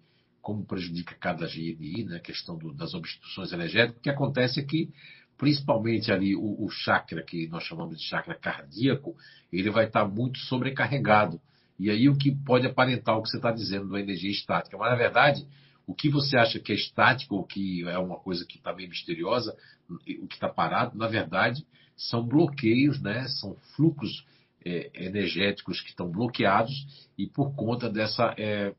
[0.48, 2.16] como prejudica cada GNI, né?
[2.16, 3.98] a questão do, das obstruções energéticas.
[3.98, 4.88] O que acontece é que,
[5.36, 9.14] principalmente ali, o, o chakra, que nós chamamos de chakra cardíaco,
[9.52, 11.38] ele vai estar muito sobrecarregado.
[11.78, 14.78] E aí o que pode aparentar o que você está dizendo da energia estática.
[14.78, 15.46] Mas, na verdade,
[15.86, 18.88] o que você acha que é estático, ou que é uma coisa que está meio
[18.88, 19.54] misteriosa,
[19.90, 23.28] o que está parado, na verdade, são bloqueios, né?
[23.28, 24.24] são fluxos
[24.64, 28.74] é, energéticos que estão bloqueados e por conta dessa, é,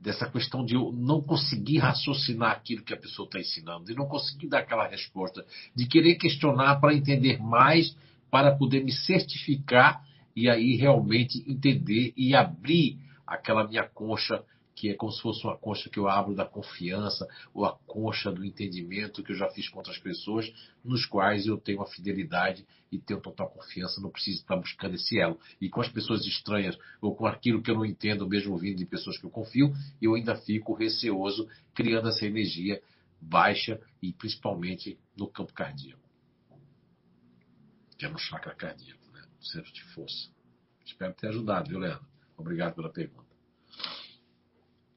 [0.00, 4.06] dessa questão de eu não conseguir raciocinar aquilo que a pessoa está ensinando, de não
[4.06, 5.44] conseguir dar aquela resposta,
[5.74, 7.96] de querer questionar para entender mais,
[8.30, 10.02] para poder me certificar
[10.36, 14.42] e aí realmente entender e abrir aquela minha concha
[14.78, 18.30] que é como se fosse uma concha que eu abro da confiança, ou a concha
[18.30, 20.48] do entendimento que eu já fiz com outras pessoas,
[20.84, 25.18] nos quais eu tenho a fidelidade e tenho total confiança, não preciso estar buscando esse
[25.18, 25.36] elo.
[25.60, 28.86] E com as pessoas estranhas, ou com aquilo que eu não entendo, mesmo ouvindo de
[28.86, 32.80] pessoas que eu confio, eu ainda fico receoso, criando essa energia
[33.20, 36.08] baixa e principalmente no campo cardíaco,
[37.98, 39.24] que é no chakra cardíaco, né?
[39.40, 40.30] centro de força.
[40.86, 42.06] Espero ter ajudado, viu, Leandro?
[42.36, 43.27] Obrigado pela pergunta.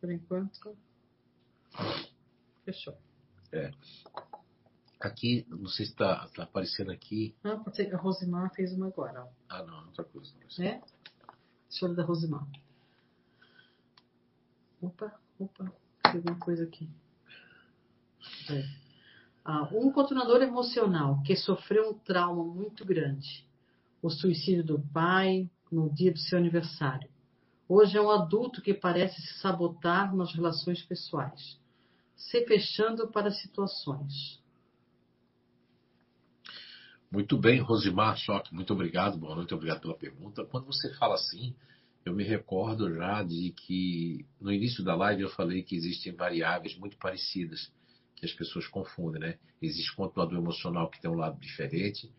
[0.01, 0.75] Por enquanto.
[2.65, 2.97] Fechou.
[3.51, 3.71] É.
[4.99, 7.35] Aqui, não sei se está tá aparecendo aqui.
[7.43, 7.93] Não, pode ser.
[7.93, 9.23] A Rosimar fez uma agora.
[9.23, 9.29] Ó.
[9.47, 10.33] Ah, não, outra coisa.
[10.59, 10.81] É?
[11.69, 12.47] Deixa eu olhar da Rosimar.
[14.81, 15.71] Opa, opa,
[16.03, 16.89] tem alguma coisa aqui.
[18.49, 18.63] É.
[19.45, 23.47] Ah, um continuador emocional que sofreu um trauma muito grande,
[24.01, 27.09] o suicídio do pai no dia do seu aniversário,
[27.73, 31.57] Hoje é um adulto que parece se sabotar nas relações pessoais,
[32.17, 34.41] se fechando para situações.
[37.09, 40.43] Muito bem, Rosimar Choque, muito obrigado, boa noite, obrigado pela pergunta.
[40.43, 41.55] Quando você fala assim,
[42.03, 46.77] eu me recordo já de que no início da live eu falei que existem variáveis
[46.77, 47.71] muito parecidas
[48.17, 49.39] que as pessoas confundem, né?
[49.61, 52.11] Existe controlador emocional que tem um lado diferente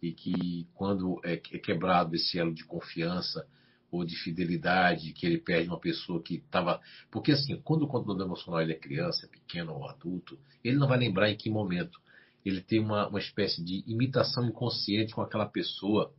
[0.00, 3.44] e que quando é, é quebrado esse elo de confiança,
[3.90, 6.80] ou de fidelidade que ele perde uma pessoa que estava.
[7.10, 10.98] Porque assim, quando o controlador emocional ele é criança, pequeno ou adulto, ele não vai
[10.98, 12.00] lembrar em que momento.
[12.44, 16.14] Ele tem uma, uma espécie de imitação inconsciente com aquela pessoa.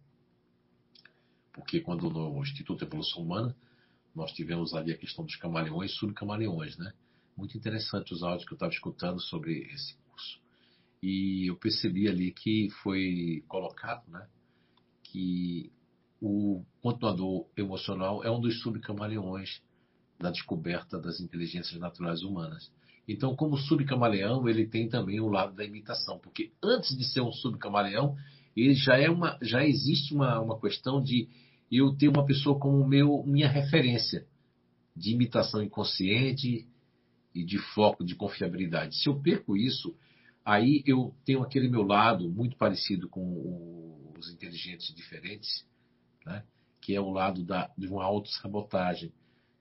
[1.54, 3.56] Porque quando no Instituto de Evolução Humana,
[4.14, 6.94] nós tivemos ali a questão dos camaleões e subcamaleões, né?
[7.36, 10.40] Muito interessante os áudios que eu estava escutando sobre esse curso.
[11.02, 14.28] E eu percebi ali que foi colocado, né?
[15.04, 15.72] Que
[16.22, 19.62] o continuador emocional é um dos subcamaleões
[20.20, 22.72] da descoberta das inteligências naturais humanas.
[23.08, 27.32] Então, como subcamaleão, ele tem também o lado da imitação, porque antes de ser um
[27.32, 28.16] subcamaleão,
[28.56, 31.28] ele já é uma, já existe uma, uma questão de
[31.72, 34.28] eu ter uma pessoa como meu, minha referência
[34.96, 36.68] de imitação inconsciente
[37.34, 38.96] e de foco, de confiabilidade.
[39.02, 39.96] Se eu perco isso,
[40.46, 45.66] aí eu tenho aquele meu lado muito parecido com os inteligentes diferentes,
[46.26, 46.44] né?
[46.82, 49.14] que é o lado da, de uma autossabotagem.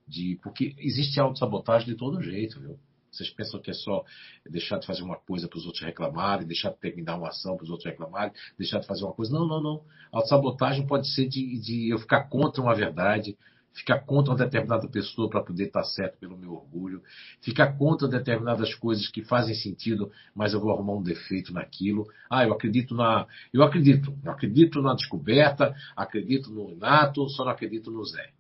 [0.08, 2.78] De, porque existe autossabotagem de todo jeito, viu?
[3.12, 4.04] Vocês pensam que é só
[4.48, 7.64] deixar de fazer uma coisa para os outros reclamarem, deixar de terminar uma ação para
[7.64, 9.32] os outros reclamarem, deixar de fazer uma coisa.
[9.32, 9.82] Não, não, não.
[10.12, 13.36] Autossabotagem pode ser de, de eu ficar contra uma verdade,
[13.72, 17.02] ficar contra uma determinada pessoa para poder estar certo pelo meu orgulho,
[17.40, 22.06] ficar contra determinadas coisas que fazem sentido, mas eu vou arrumar um defeito naquilo.
[22.28, 27.52] Ah, eu acredito na, eu acredito, eu acredito na descoberta, acredito no inato, só não
[27.52, 28.32] acredito no Zé.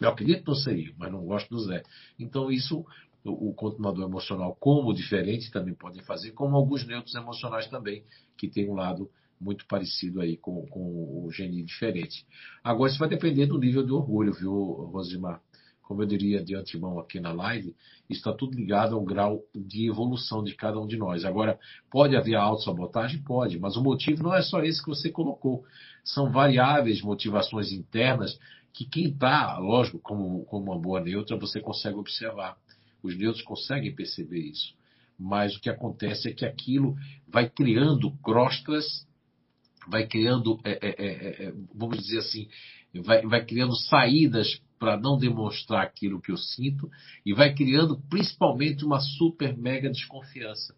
[0.00, 1.82] Eu acredito no CI, mas não gosto do Zé.
[2.18, 2.84] Então isso
[3.24, 8.04] o, continuador emocional como diferente também podem fazer, como alguns neutros emocionais também,
[8.36, 9.10] que tem um lado
[9.40, 12.26] muito parecido aí com, com o gene diferente.
[12.62, 14.52] Agora, isso vai depender do nível de orgulho, viu,
[14.92, 15.40] Rosimar?
[15.82, 17.76] Como eu diria de antemão aqui na live,
[18.10, 21.24] está tudo ligado ao grau de evolução de cada um de nós.
[21.24, 23.22] Agora, pode haver autossabotagem?
[23.22, 25.64] Pode, mas o motivo não é só esse que você colocou.
[26.02, 28.36] São variáveis motivações internas
[28.72, 32.56] que quem está, lógico, como, como uma boa neutra, você consegue observar.
[33.00, 34.74] Os neutros conseguem perceber isso.
[35.18, 36.94] mas o que acontece é que aquilo
[37.26, 39.05] vai criando crostas,
[39.88, 42.48] vai criando, é, é, é, é vamos dizer assim,
[43.02, 46.90] vai, vai criando saídas para não demonstrar aquilo que eu sinto
[47.24, 50.74] e vai criando principalmente uma super mega desconfiança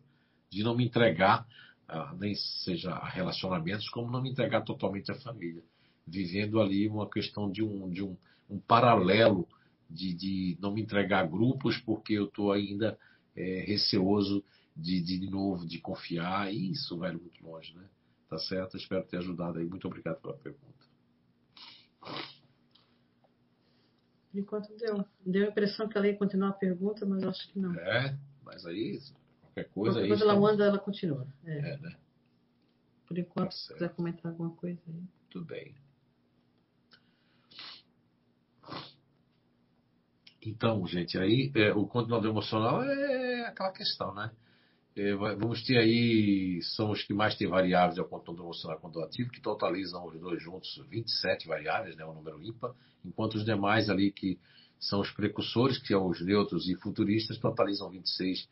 [0.51, 1.47] de não me entregar,
[1.89, 5.63] ah, nem seja a relacionamentos, como não me entregar totalmente à família,
[6.07, 8.17] vivendo ali uma questão de um, de um,
[8.49, 9.47] um paralelo
[9.91, 12.99] de, de não me entregar a grupos porque eu estou ainda
[13.35, 14.45] é, receoso
[14.77, 17.85] de, de, de novo, de confiar, e isso vai muito longe, né?
[18.29, 18.77] Tá certo?
[18.77, 19.67] Espero ter ajudado aí.
[19.67, 20.87] Muito obrigado pela pergunta.
[24.31, 25.05] Por enquanto deu.
[25.25, 27.75] Deu a impressão que ela ia continuar a pergunta, mas acho que não.
[27.75, 29.01] É, mas aí,
[29.41, 30.09] qualquer coisa qualquer aí.
[30.11, 31.27] Quando ela manda, ela continua.
[31.45, 31.97] É, é né?
[33.07, 35.03] Por enquanto, tá se quiser comentar alguma coisa aí.
[35.31, 35.75] Tudo bem.
[40.43, 44.31] Então, gente, aí é, o continuador emocional é aquela questão, né?
[44.99, 49.31] É, vamos ter aí, são os que mais têm variáveis, é o contorno emocional ativo,
[49.31, 52.75] que totalizam os dois juntos 27 variáveis, né, o número ímpar,
[53.05, 54.41] enquanto os demais ali que
[54.81, 58.49] são os precursores, que são os neutros e futuristas, totalizam 26,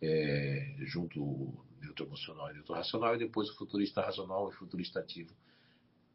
[0.00, 5.00] é, junto o neutro emocional e neutro racional, e depois o futurista racional e futurista
[5.00, 5.34] ativo,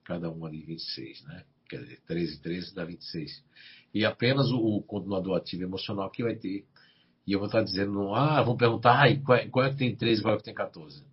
[0.03, 1.45] cada um ali 26, né?
[1.69, 3.43] Quer dizer, 13 e 13 dá 26.
[3.93, 6.65] E apenas o, o continuador ativo emocional que vai ter
[7.27, 9.95] e eu vou estar dizendo, ah, vão perguntar, ai, qual, é, qual é que tem
[9.95, 11.03] 13 e qual é que tem 14?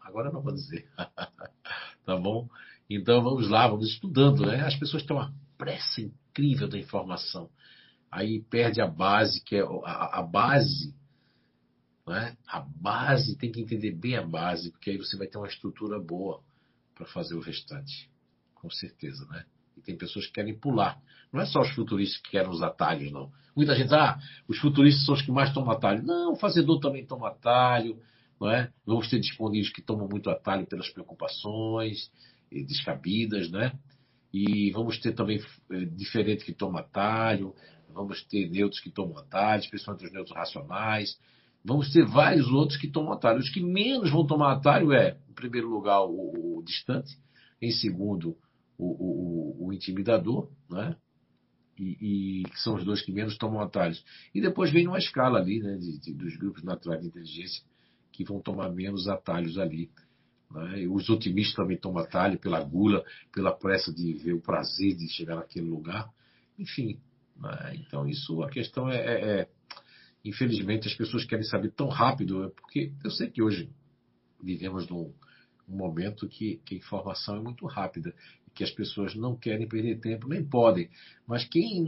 [0.00, 0.86] Agora eu não vou dizer.
[2.04, 2.48] tá bom?
[2.88, 4.60] Então vamos lá, vamos estudando, né?
[4.64, 7.50] As pessoas têm uma pressa incrível da informação.
[8.10, 10.94] Aí perde a base, que é a, a base,
[12.06, 12.36] né?
[12.46, 15.98] A base tem que entender bem a base, porque aí você vai ter uma estrutura
[15.98, 16.40] boa
[16.94, 18.10] para fazer o restante.
[18.54, 19.44] Com certeza, né?
[19.76, 21.00] E tem pessoas que querem pular.
[21.32, 23.30] Não é só os futuristas que querem os atalhos, não.
[23.54, 24.18] Muita gente, ah,
[24.48, 26.02] os futuristas são os que mais tomam atalho.
[26.02, 27.98] Não, o fazedor também toma atalho,
[28.40, 28.70] não é?
[28.84, 32.10] Vamos ter disponíveis que tomam muito atalho pelas preocupações
[32.50, 33.72] descabidas, né?
[34.32, 37.54] E vamos ter também é, diferente que toma atalho,
[37.88, 41.18] vamos ter neutros que tomam atalho, especialmente os neutros racionais.
[41.64, 43.40] Vamos ter vários outros que tomam atalho.
[43.40, 47.16] Os que menos vão tomar atalho é, em primeiro lugar, o, o distante,
[47.60, 48.36] em segundo,
[48.78, 50.96] o, o, o intimidador, né?
[51.78, 54.02] E, e, que são os dois que menos tomam atalhos.
[54.34, 57.62] E depois vem uma escala ali, né, de, de, dos grupos naturais de inteligência
[58.12, 59.90] que vão tomar menos atalhos ali.
[60.50, 60.86] Né?
[60.88, 65.36] Os otimistas também tomam atalho pela gula, pela pressa de ver o prazer de chegar
[65.36, 66.08] naquele lugar.
[66.58, 66.98] Enfim,
[67.36, 67.74] né?
[67.74, 69.48] então isso, a questão é, é, é,
[70.24, 73.68] infelizmente as pessoas querem saber tão rápido, é porque eu sei que hoje
[74.42, 75.12] vivemos num
[75.68, 78.14] um momento que, que a informação é muito rápida
[78.56, 80.88] que as pessoas não querem perder tempo, nem podem.
[81.26, 81.84] Mas quem,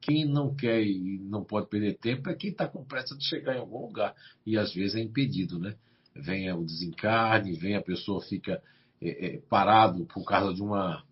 [0.00, 3.54] quem não quer e não pode perder tempo é quem está com pressa de chegar
[3.54, 4.12] em algum lugar.
[4.44, 5.76] E às vezes é impedido, né?
[6.12, 8.60] Vem o desencarne, vem a pessoa fica
[9.00, 11.04] é, é, parado por causa de uma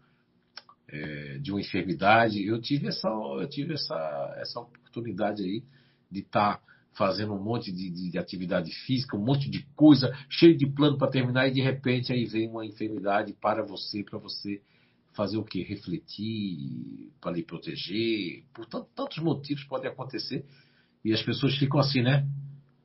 [0.88, 2.44] é, de uma enfermidade.
[2.44, 5.62] Eu tive essa eu tive essa essa oportunidade aí
[6.11, 6.62] de estar tá
[6.94, 10.99] fazendo um monte de, de, de, atividade física, um monte de coisa, cheio de plano
[10.99, 14.61] para terminar e de repente aí vem uma enfermidade para você, para você
[15.18, 15.64] fazer o quê?
[15.64, 18.44] Refletir, para lhe proteger.
[18.54, 20.46] Por tantos motivos podem acontecer.
[21.04, 22.24] E as pessoas ficam assim, né?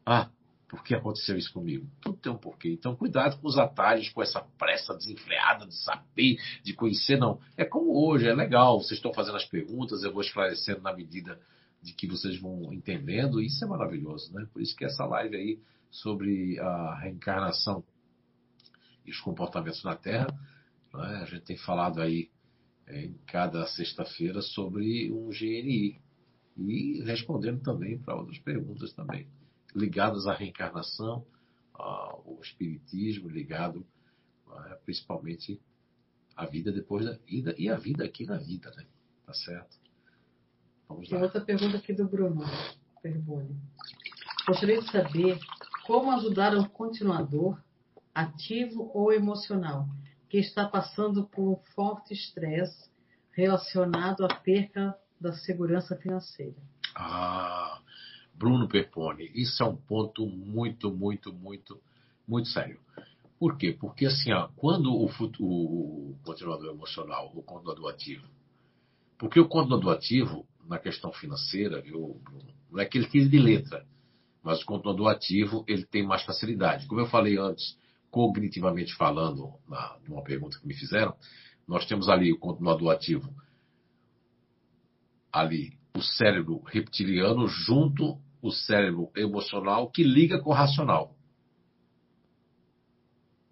[0.03, 0.31] Ah,
[0.67, 1.87] por que aconteceu isso comigo?
[2.01, 2.71] Tudo tem um porquê.
[2.71, 7.19] Então, cuidado com os atalhos, com essa pressa desenfreada de saber, de conhecer.
[7.19, 7.39] Não.
[7.55, 8.81] É como hoje, é legal.
[8.81, 11.39] Vocês estão fazendo as perguntas, eu vou esclarecendo na medida
[11.83, 13.39] de que vocês vão entendendo.
[13.39, 14.47] Isso é maravilhoso, né?
[14.51, 15.59] Por isso que essa live aí
[15.91, 17.83] sobre a reencarnação
[19.05, 20.27] e os comportamentos na Terra
[20.93, 21.19] né?
[21.21, 22.29] A gente tem falado aí
[22.87, 25.99] é, em cada sexta-feira sobre um GNI
[26.57, 29.27] e respondendo também para outras perguntas também
[29.75, 31.25] ligadas à reencarnação,
[31.73, 33.85] ao espiritismo, ligado
[34.47, 35.59] né, principalmente
[36.35, 38.85] à vida depois da vida e a vida aqui na vida, né?
[39.25, 39.77] Tá certo?
[40.87, 41.23] Vamos Tem lá.
[41.25, 42.43] outra pergunta aqui do Bruno
[43.01, 43.55] Perboni.
[44.45, 45.39] Gostaria de saber
[45.85, 47.59] como ajudar um continuador
[48.13, 49.87] ativo ou emocional
[50.33, 52.89] que está passando por um forte estresse
[53.33, 56.55] relacionado à perca da segurança financeira.
[56.95, 57.79] Ah,
[58.33, 61.79] Bruno Pepone, isso é um ponto muito, muito, muito,
[62.27, 62.79] muito sério.
[63.37, 63.77] Por quê?
[63.79, 68.25] Porque assim, ó, quando o, o continuador emocional, o continuador ativo,
[69.19, 72.19] porque o continuador ativo, na questão financeira, viu,
[72.71, 73.85] não é aquele que de letra,
[74.41, 76.87] mas o continuador ativo, ele tem mais facilidade.
[76.87, 77.77] Como eu falei antes,
[78.13, 81.15] cognitivamente falando, na, numa pergunta que me fizeram,
[81.67, 83.33] nós temos ali o continuador ativo,
[85.31, 91.15] ali o cérebro reptiliano junto o cérebro emocional que liga com o racional.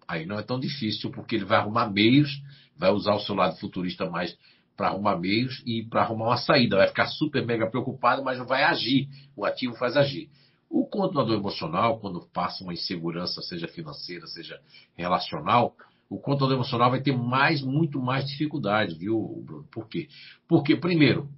[0.06, 2.30] Aí não é tão difícil, porque ele vai arrumar meios,
[2.76, 4.38] vai usar o seu lado futurista mais
[4.76, 6.76] para arrumar meios e para arrumar uma saída.
[6.76, 9.08] Vai ficar super mega preocupado, mas não vai agir.
[9.34, 10.30] O ativo faz agir.
[10.72, 14.58] O controlador emocional, quando passa uma insegurança, seja financeira, seja
[14.96, 15.76] relacional,
[16.08, 19.68] o controlador emocional vai ter mais, muito mais dificuldade, viu, Bruno?
[19.70, 20.08] Por quê?
[20.48, 21.28] Porque, primeiro,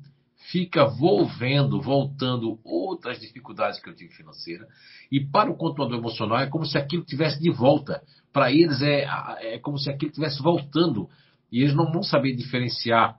[0.52, 4.68] fica volvendo, voltando outras dificuldades que eu tive financeira.
[5.10, 8.04] E para o controlador emocional é como se aquilo tivesse de volta.
[8.32, 9.04] Para eles é,
[9.40, 11.08] é como se aquilo tivesse voltando.
[11.50, 13.18] E eles não vão saber diferenciar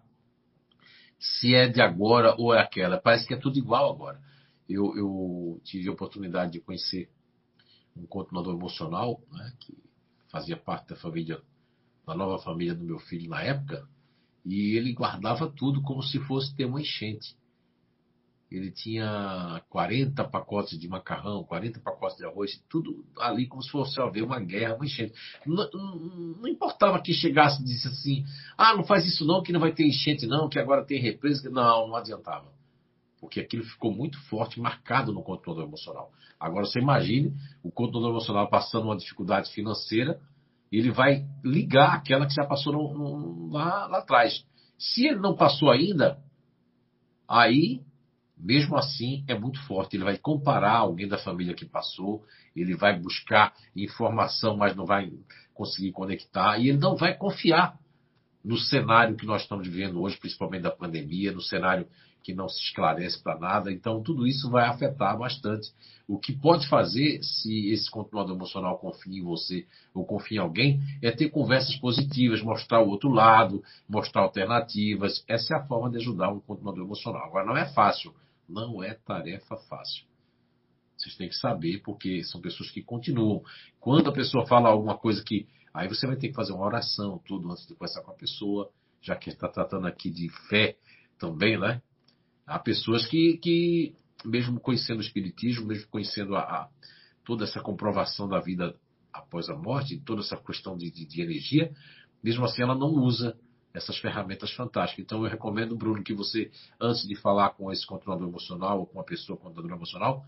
[1.20, 2.98] se é de agora ou é aquela.
[2.98, 4.24] Parece que é tudo igual agora.
[4.68, 7.10] Eu, eu tive a oportunidade de conhecer
[7.96, 9.78] um controlador emocional, né, que
[10.30, 11.42] fazia parte da família,
[12.06, 13.88] da nova família do meu filho na época,
[14.46, 17.36] e ele guardava tudo como se fosse ter uma enchente.
[18.52, 24.00] Ele tinha 40 pacotes de macarrão, 40 pacotes de arroz, tudo ali como se fosse
[24.00, 25.14] haver uma guerra, uma enchente.
[25.46, 25.96] Não, não,
[26.42, 28.24] não, importava que chegasse e disse assim:
[28.56, 31.50] ah, não faz isso não, que não vai ter enchente não, que agora tem represa.
[31.50, 32.55] Não, não adiantava.
[33.26, 36.12] Porque aquilo ficou muito forte, marcado no controlador emocional.
[36.40, 40.20] Agora você imagine o controlador emocional passando uma dificuldade financeira
[40.72, 44.46] ele vai ligar aquela que já passou no, no, lá, lá atrás.
[44.78, 46.20] Se ele não passou ainda,
[47.28, 47.82] aí,
[48.38, 49.96] mesmo assim, é muito forte.
[49.96, 52.24] Ele vai comparar alguém da família que passou,
[52.56, 55.12] ele vai buscar informação, mas não vai
[55.54, 57.80] conseguir conectar, e ele não vai confiar
[58.44, 61.88] no cenário que nós estamos vivendo hoje, principalmente da pandemia, no cenário
[62.26, 63.72] que não se esclarece para nada.
[63.72, 65.72] Então, tudo isso vai afetar bastante.
[66.08, 70.82] O que pode fazer, se esse controlador emocional confia em você ou confia em alguém,
[71.04, 75.24] é ter conversas positivas, mostrar o outro lado, mostrar alternativas.
[75.28, 77.28] Essa é a forma de ajudar um controlador emocional.
[77.28, 78.12] Agora, não é fácil.
[78.50, 80.04] Não é tarefa fácil.
[80.98, 83.44] Vocês têm que saber, porque são pessoas que continuam.
[83.80, 85.48] Quando a pessoa fala alguma coisa que.
[85.72, 88.72] Aí você vai ter que fazer uma oração, tudo, antes de conversar com a pessoa,
[89.02, 90.78] já que está tratando aqui de fé
[91.20, 91.82] também, né?
[92.46, 96.70] Há pessoas que, que mesmo conhecendo o Espiritismo, mesmo conhecendo a, a,
[97.24, 98.76] toda essa comprovação da vida
[99.12, 101.74] após a morte, toda essa questão de, de, de, energia,
[102.24, 103.38] mesmo assim ela não usa
[103.74, 105.04] essas ferramentas fantásticas.
[105.04, 109.00] Então eu recomendo, Bruno, que você, antes de falar com esse controlador emocional ou com
[109.00, 110.26] uma pessoa controladora emocional,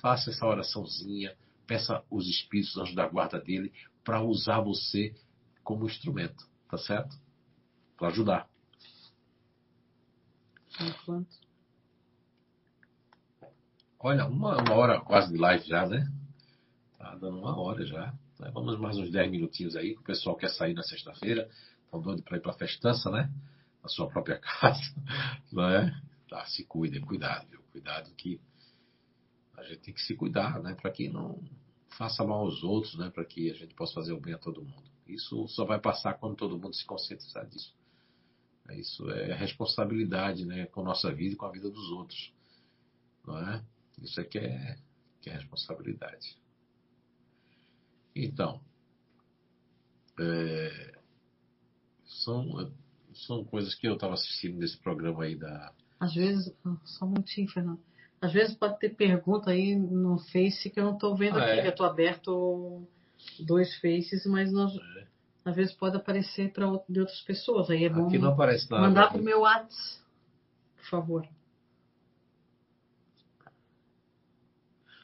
[0.00, 1.34] faça essa oraçãozinha,
[1.66, 3.72] peça os espíritos, anjos da guarda dele,
[4.04, 5.14] para usar você
[5.62, 7.14] como instrumento, tá certo?
[7.96, 8.48] Para ajudar.
[10.80, 11.47] Enquanto
[14.00, 16.08] Olha, uma, uma hora quase de live já, né?
[16.96, 18.14] Tá dando uma hora já.
[18.52, 19.94] Vamos mais uns 10 minutinhos aí.
[19.94, 21.50] O pessoal quer sair na sexta-feira.
[21.84, 23.28] Estão doido para ir para a festança, né?
[23.82, 24.80] Na sua própria casa.
[25.50, 26.00] Não é?
[26.28, 27.60] Tá, se cuidem, cuidado, viu?
[27.72, 28.40] Cuidado que
[29.56, 30.74] a gente tem que se cuidar, né?
[30.80, 31.42] Para que não
[31.96, 33.10] faça mal aos outros, né?
[33.10, 34.88] Para que a gente possa fazer o bem a todo mundo.
[35.08, 37.74] Isso só vai passar quando todo mundo se conscientizar disso.
[38.70, 40.66] Isso é responsabilidade, né?
[40.66, 42.32] Com nossa vida e com a vida dos outros.
[43.26, 43.64] Não é?
[44.02, 44.76] Isso é que é,
[45.20, 46.36] que é responsabilidade.
[48.14, 48.60] Então,
[50.18, 50.98] é,
[52.04, 52.72] são,
[53.14, 55.72] são coisas que eu estava assistindo nesse programa aí da.
[56.00, 56.52] Às vezes,
[56.84, 57.80] só um minutinho, Fernando.
[58.20, 61.60] Às vezes pode ter pergunta aí no Face que eu não estou vendo ah, aqui,
[61.60, 61.66] é?
[61.66, 62.82] eu estou aberto
[63.40, 65.06] dois Faces, mas nós, é.
[65.44, 67.70] às vezes pode aparecer para de outras pessoas.
[67.70, 70.02] Aí é bom aqui não aparece nada mandar para o meu WhatsApp,
[70.76, 71.28] por favor.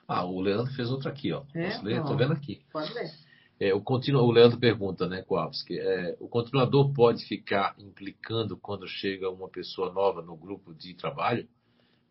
[0.06, 1.42] Ah, o Leandro fez outra aqui, ó.
[1.54, 1.70] É?
[1.70, 2.02] Posso ler?
[2.02, 2.60] Tô vendo aqui.
[2.72, 3.10] Pode ler.
[3.58, 4.20] É, o, continu...
[4.20, 9.92] o Leandro pergunta, né, Kowalski, é, o continuador pode ficar implicando quando chega uma pessoa
[9.92, 11.46] nova no grupo de trabalho?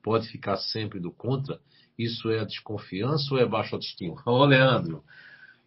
[0.01, 1.59] Pode ficar sempre do contra?
[1.97, 4.21] Isso é desconfiança ou é baixa autoestima?
[4.25, 5.03] Ô, Leandro.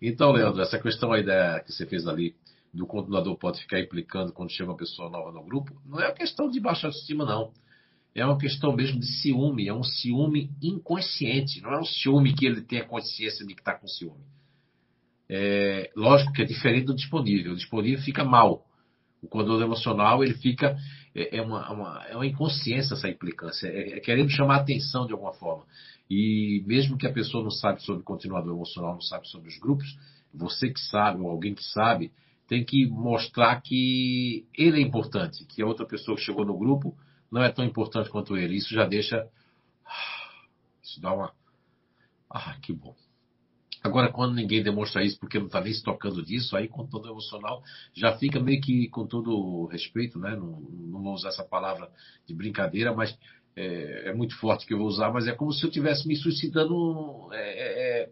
[0.01, 2.35] Então, Leandro, essa questão aí da, que você fez ali,
[2.73, 6.15] do continuador pode ficar implicando quando chega uma pessoa nova no grupo, não é uma
[6.15, 7.53] questão de baixa autoestima, não
[8.17, 12.47] é uma questão mesmo de ciúme, é um ciúme inconsciente, não é um ciúme que
[12.47, 14.25] ele tenha consciência de que está com ciúme.
[15.29, 18.65] É, lógico que é diferente do disponível, o disponível fica mal.
[19.23, 20.79] O controle emocional ele fica
[21.15, 25.13] é, é uma, uma, é uma inconsciência essa implicância, é, é querendo chamar atenção de
[25.13, 25.65] alguma forma.
[26.09, 29.87] E mesmo que a pessoa não sabe sobre continuador emocional, não sabe sobre os grupos,
[30.33, 32.13] você que sabe, ou alguém que sabe,
[32.49, 36.97] tem que mostrar que ele é importante, que a outra pessoa que chegou no grupo
[37.31, 38.57] não é tão importante quanto ele.
[38.57, 39.29] Isso já deixa.
[40.83, 41.33] Isso dá uma.
[42.31, 42.95] Ah, que bom.
[43.83, 47.09] Agora, quando ninguém demonstra isso porque não está nem se tocando disso, aí com todo
[47.09, 47.63] emocional
[47.95, 50.35] já fica meio que com todo respeito, né?
[50.35, 51.89] Não, não vou usar essa palavra
[52.27, 53.17] de brincadeira, mas
[53.55, 56.17] é, é, muito forte que eu vou usar, mas é como se eu estivesse me
[56.17, 58.11] suicidando é, é, é,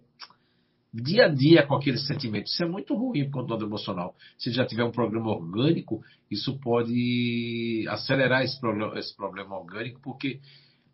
[0.95, 2.47] dia a dia com aquele sentimento.
[2.47, 4.15] Isso é muito ruim para o controle emocional.
[4.39, 10.41] Se já tiver um programa orgânico, isso pode acelerar esse problema, esse problema orgânico, porque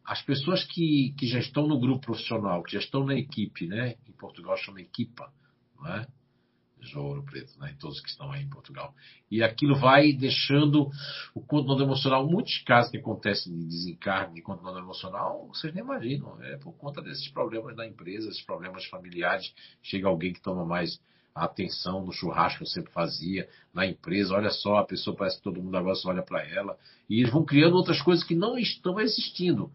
[0.05, 3.96] as pessoas que, que já estão no grupo profissional, que já estão na equipe, né?
[4.09, 5.30] Em Portugal chama equipa,
[5.78, 6.07] não é?
[6.83, 7.74] João Preto, né?
[7.78, 8.95] todos que estão aí em Portugal.
[9.31, 10.91] E aquilo vai deixando
[11.35, 16.41] o controle emocional, muitos casos que acontecem de desencargo de controle emocional, vocês nem imaginam,
[16.43, 19.53] é por conta desses problemas da empresa, esses problemas familiares.
[19.83, 21.01] Chega alguém que toma mais
[21.35, 25.45] atenção no churrasco que eu sempre fazia, na empresa, olha só, a pessoa parece que
[25.45, 26.76] todo mundo agora só olha para ela,
[27.09, 29.70] e eles vão criando outras coisas que não estão existindo,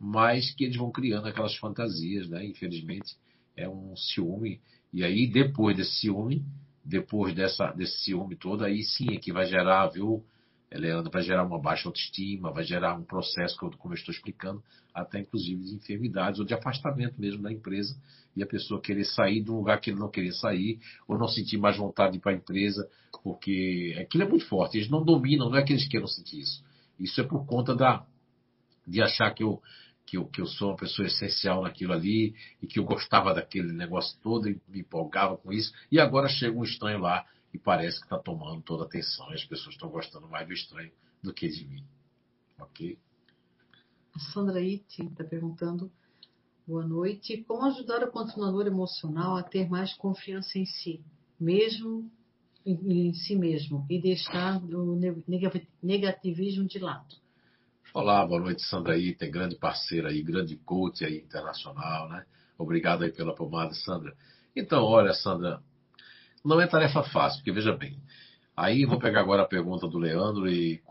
[0.00, 2.44] mas que eles vão criando aquelas fantasias, né?
[2.44, 3.16] Infelizmente,
[3.56, 4.60] é um ciúme
[4.94, 6.44] e aí, depois desse ciúme,
[6.84, 10.24] depois dessa, desse ciúme todo, aí sim é que vai gerar, viu,
[10.70, 14.62] Leandro, vai gerar uma baixa autoestima, vai gerar um processo, como eu estou explicando,
[14.94, 18.00] até inclusive de enfermidades ou de afastamento mesmo da empresa
[18.36, 20.78] e a pessoa querer sair de um lugar que ele não queria sair
[21.08, 22.88] ou não sentir mais vontade de ir para a empresa,
[23.24, 26.64] porque aquilo é muito forte, eles não dominam, não é que eles queiram sentir isso.
[27.00, 28.06] Isso é por conta da,
[28.86, 29.60] de achar que eu
[30.06, 33.72] que eu, que eu sou uma pessoa essencial naquilo ali e que eu gostava daquele
[33.72, 35.72] negócio todo e me empolgava com isso.
[35.90, 39.34] E agora chega um estranho lá e parece que está tomando toda a atenção e
[39.34, 40.92] as pessoas estão gostando mais do estranho
[41.22, 41.84] do que de mim.
[42.58, 42.98] Ok?
[44.14, 45.90] A Sandra Iti está perguntando,
[46.66, 51.04] boa noite, como ajudar o continuador emocional a ter mais confiança em si,
[51.40, 52.10] mesmo
[52.64, 54.98] em, em si mesmo, e deixar o
[55.82, 57.23] negativismo de lado?
[57.96, 62.24] Olá, boa noite, Sandra Ita, grande parceira aí, grande coach aí internacional, né?
[62.58, 64.12] Obrigado aí pela pomada, Sandra.
[64.56, 65.60] Então, olha, Sandra,
[66.44, 67.96] não é tarefa fácil, porque veja bem,
[68.56, 70.82] aí vou pegar agora a pergunta do Leandro e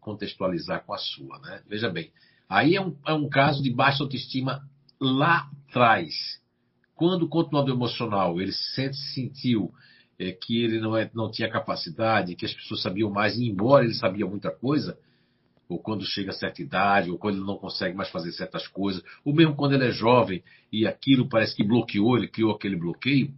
[0.00, 1.62] contextualizar com a sua, né?
[1.68, 2.10] Veja bem,
[2.48, 4.68] aí é um, é um caso de baixa autoestima
[5.00, 6.40] lá atrás.
[6.96, 9.72] Quando o continuador emocional ele se sentiu
[10.18, 13.84] é, que ele não, é, não tinha capacidade, que as pessoas sabiam mais, e embora
[13.84, 14.98] ele sabia muita coisa,
[15.72, 19.02] ou quando chega a certa idade, ou quando ele não consegue mais fazer certas coisas,
[19.24, 23.32] ou mesmo quando ele é jovem e aquilo parece que bloqueou, ele criou aquele bloqueio,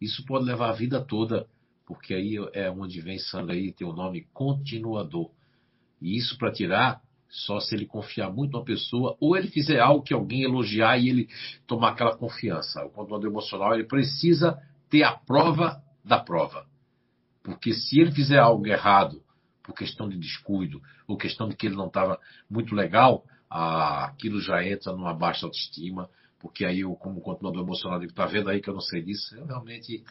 [0.00, 1.46] isso pode levar a vida toda,
[1.86, 3.18] porque aí é onde vem
[3.48, 5.30] aí, tem o nome continuador.
[6.00, 10.02] E isso para tirar, só se ele confiar muito na pessoa, ou ele fizer algo
[10.02, 11.28] que alguém elogiar e ele
[11.66, 12.84] tomar aquela confiança.
[12.84, 14.58] O controlador emocional, ele precisa
[14.88, 16.66] ter a prova da prova.
[17.42, 19.22] Porque se ele fizer algo errado,
[19.70, 22.18] por questão de descuido, ou questão de que ele não estava
[22.50, 26.10] muito legal, aquilo já entra numa baixa autoestima,
[26.40, 29.36] porque aí eu, como continuador emocional, digo, tá vendo aí que eu não sei disso?
[29.36, 30.02] Eu realmente,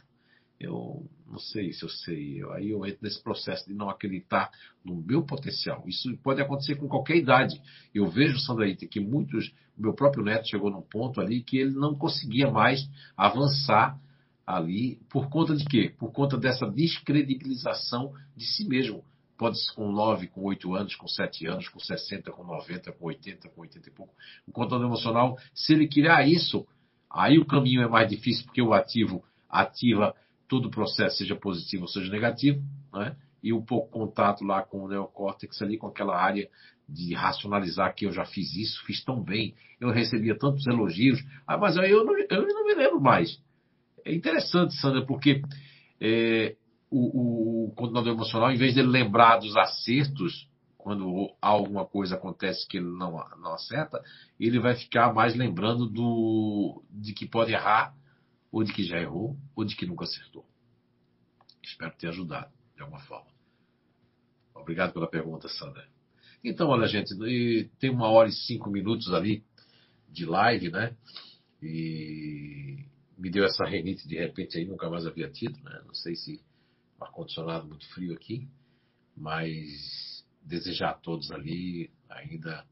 [0.59, 2.41] eu não sei se eu sei.
[2.41, 4.49] Eu, aí eu entro nesse processo de não acreditar
[4.83, 5.83] no meu potencial.
[5.87, 7.61] Isso pode acontecer com qualquer idade.
[7.93, 11.95] Eu vejo, Sandraíta, que muitos, meu próprio neto chegou num ponto ali que ele não
[11.95, 12.87] conseguia mais
[13.17, 13.99] avançar
[14.45, 15.93] ali, por conta de quê?
[15.97, 19.03] Por conta dessa descredibilização de si mesmo.
[19.39, 23.05] Pode ser com 9, com 8 anos, com 7 anos, com 60, com 90, com
[23.05, 24.13] 80, com 80 e pouco.
[24.45, 26.67] O controle emocional, se ele criar isso,
[27.09, 30.13] aí o caminho é mais difícil, porque o ativo ativa
[30.45, 32.61] todo o processo, seja positivo ou seja negativo,
[32.91, 33.15] né?
[33.41, 36.49] e um pouco contato lá com o neocórtex ali, com aquela área
[36.87, 41.57] de racionalizar que eu já fiz isso, fiz tão bem, eu recebia tantos elogios, ah,
[41.57, 43.41] mas eu não, eu não me lembro mais.
[44.03, 45.41] É interessante, Sandra, porque
[46.01, 46.57] é,
[46.89, 52.87] o, o emocional, em vez de lembrar dos acertos, quando alguma coisa acontece que ele
[52.87, 54.01] não, não acerta,
[54.39, 57.93] ele vai ficar mais lembrando do, de que pode errar,
[58.51, 60.45] ou de que já errou, ou de que nunca acertou.
[61.61, 63.29] Espero ter ajudado, de alguma forma.
[64.55, 65.87] Obrigado pela pergunta, Sandra.
[66.43, 67.13] Então, olha, gente,
[67.79, 69.43] tem uma hora e cinco minutos ali
[70.07, 70.95] de live, né?
[71.61, 72.85] E
[73.17, 75.81] me deu essa renite de repente aí, nunca mais havia tido, né?
[75.85, 76.41] Não sei se
[77.05, 78.47] ar-condicionado muito frio aqui,
[79.15, 82.65] mas desejar a todos ali ainda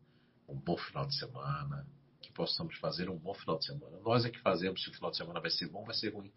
[0.47, 1.85] um bom final de semana,
[2.21, 3.97] que possamos fazer um bom final de semana.
[3.99, 6.31] Nós é que fazemos se o final de semana vai ser bom, vai ser ruim.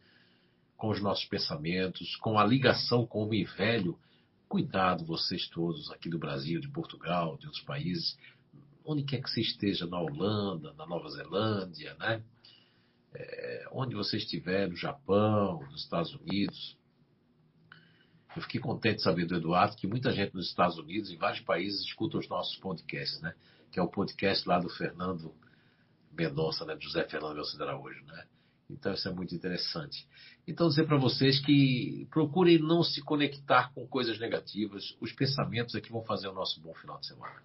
[0.77, 3.99] Com os nossos pensamentos, com a ligação com o homem velho.
[4.49, 8.19] Cuidado, vocês todos aqui do Brasil, de Portugal, de outros países,
[8.85, 12.23] onde quer que você esteja, na Holanda, na Nova Zelândia, né?
[13.15, 16.77] É, onde você estiver, no Japão, nos Estados Unidos,
[18.37, 21.41] eu fiquei contente de saber do Eduardo que muita gente nos Estados Unidos, em vários
[21.41, 23.35] países, escuta os nossos podcasts, né?
[23.73, 25.35] Que é o podcast lá do Fernando
[26.13, 26.77] Mendonça, né?
[26.79, 28.25] José Fernando Mendonça Araújo, né?
[28.69, 30.07] Então isso é muito interessante.
[30.47, 34.97] Então dizer para vocês que procurem não se conectar com coisas negativas.
[35.01, 37.43] Os pensamentos é que vão fazer o nosso bom final de semana.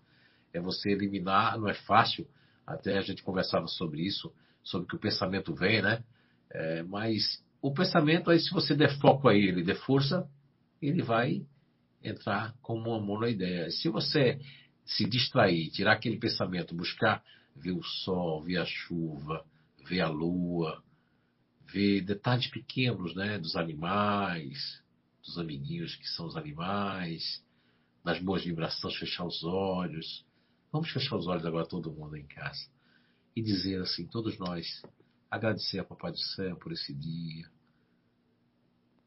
[0.53, 2.27] É você eliminar, não é fácil,
[2.65, 4.31] até a gente conversava sobre isso,
[4.63, 6.03] sobre que o pensamento vem, né?
[6.51, 10.29] É, mas o pensamento, aí, se você der foco a ele, der força,
[10.87, 11.45] ele vai
[12.03, 13.69] entrar como uma monoideia.
[13.71, 14.39] Se você
[14.85, 17.23] se distrair, tirar aquele pensamento, buscar
[17.55, 19.45] ver o sol, ver a chuva,
[19.87, 20.83] ver a lua,
[21.65, 24.83] ver detalhes pequenos né, dos animais,
[25.23, 27.43] dos amiguinhos que são os animais,
[28.03, 30.25] das boas vibrações, fechar os olhos.
[30.71, 32.69] Vamos fechar os olhos agora, todo mundo em casa.
[33.35, 34.81] E dizer assim, todos nós,
[35.29, 37.49] agradecer a Papai do Céu por esse dia,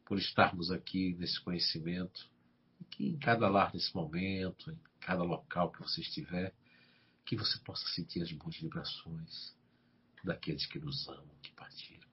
[0.09, 2.27] por estarmos aqui nesse conhecimento,
[2.89, 6.51] que em cada lar nesse momento, em cada local que você estiver,
[7.23, 9.55] que você possa sentir as boas vibrações
[10.23, 12.09] daqueles que nos amam, que partiram.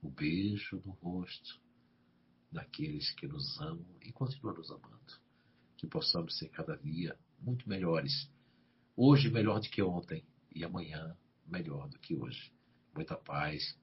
[0.00, 1.60] O beijo no rosto
[2.52, 5.20] daqueles que nos amam e continuam nos amando.
[5.76, 8.30] Que possamos ser cada dia muito melhores.
[8.96, 10.24] Hoje melhor do que ontem
[10.54, 12.52] e amanhã melhor do que hoje.
[12.94, 13.76] Muita paz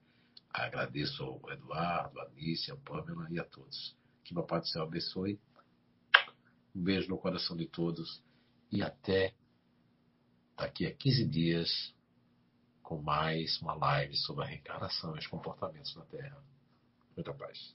[0.54, 3.96] Agradeço ao Eduardo, a Anice, a Pamela e a todos.
[4.22, 5.40] Que o Pai do Céu abençoe.
[6.72, 8.22] Um beijo no coração de todos
[8.70, 9.34] e até
[10.56, 11.94] daqui a 15 dias
[12.84, 16.40] com mais uma live sobre a reencarnação e os comportamentos na Terra.
[17.16, 17.74] Muita paz.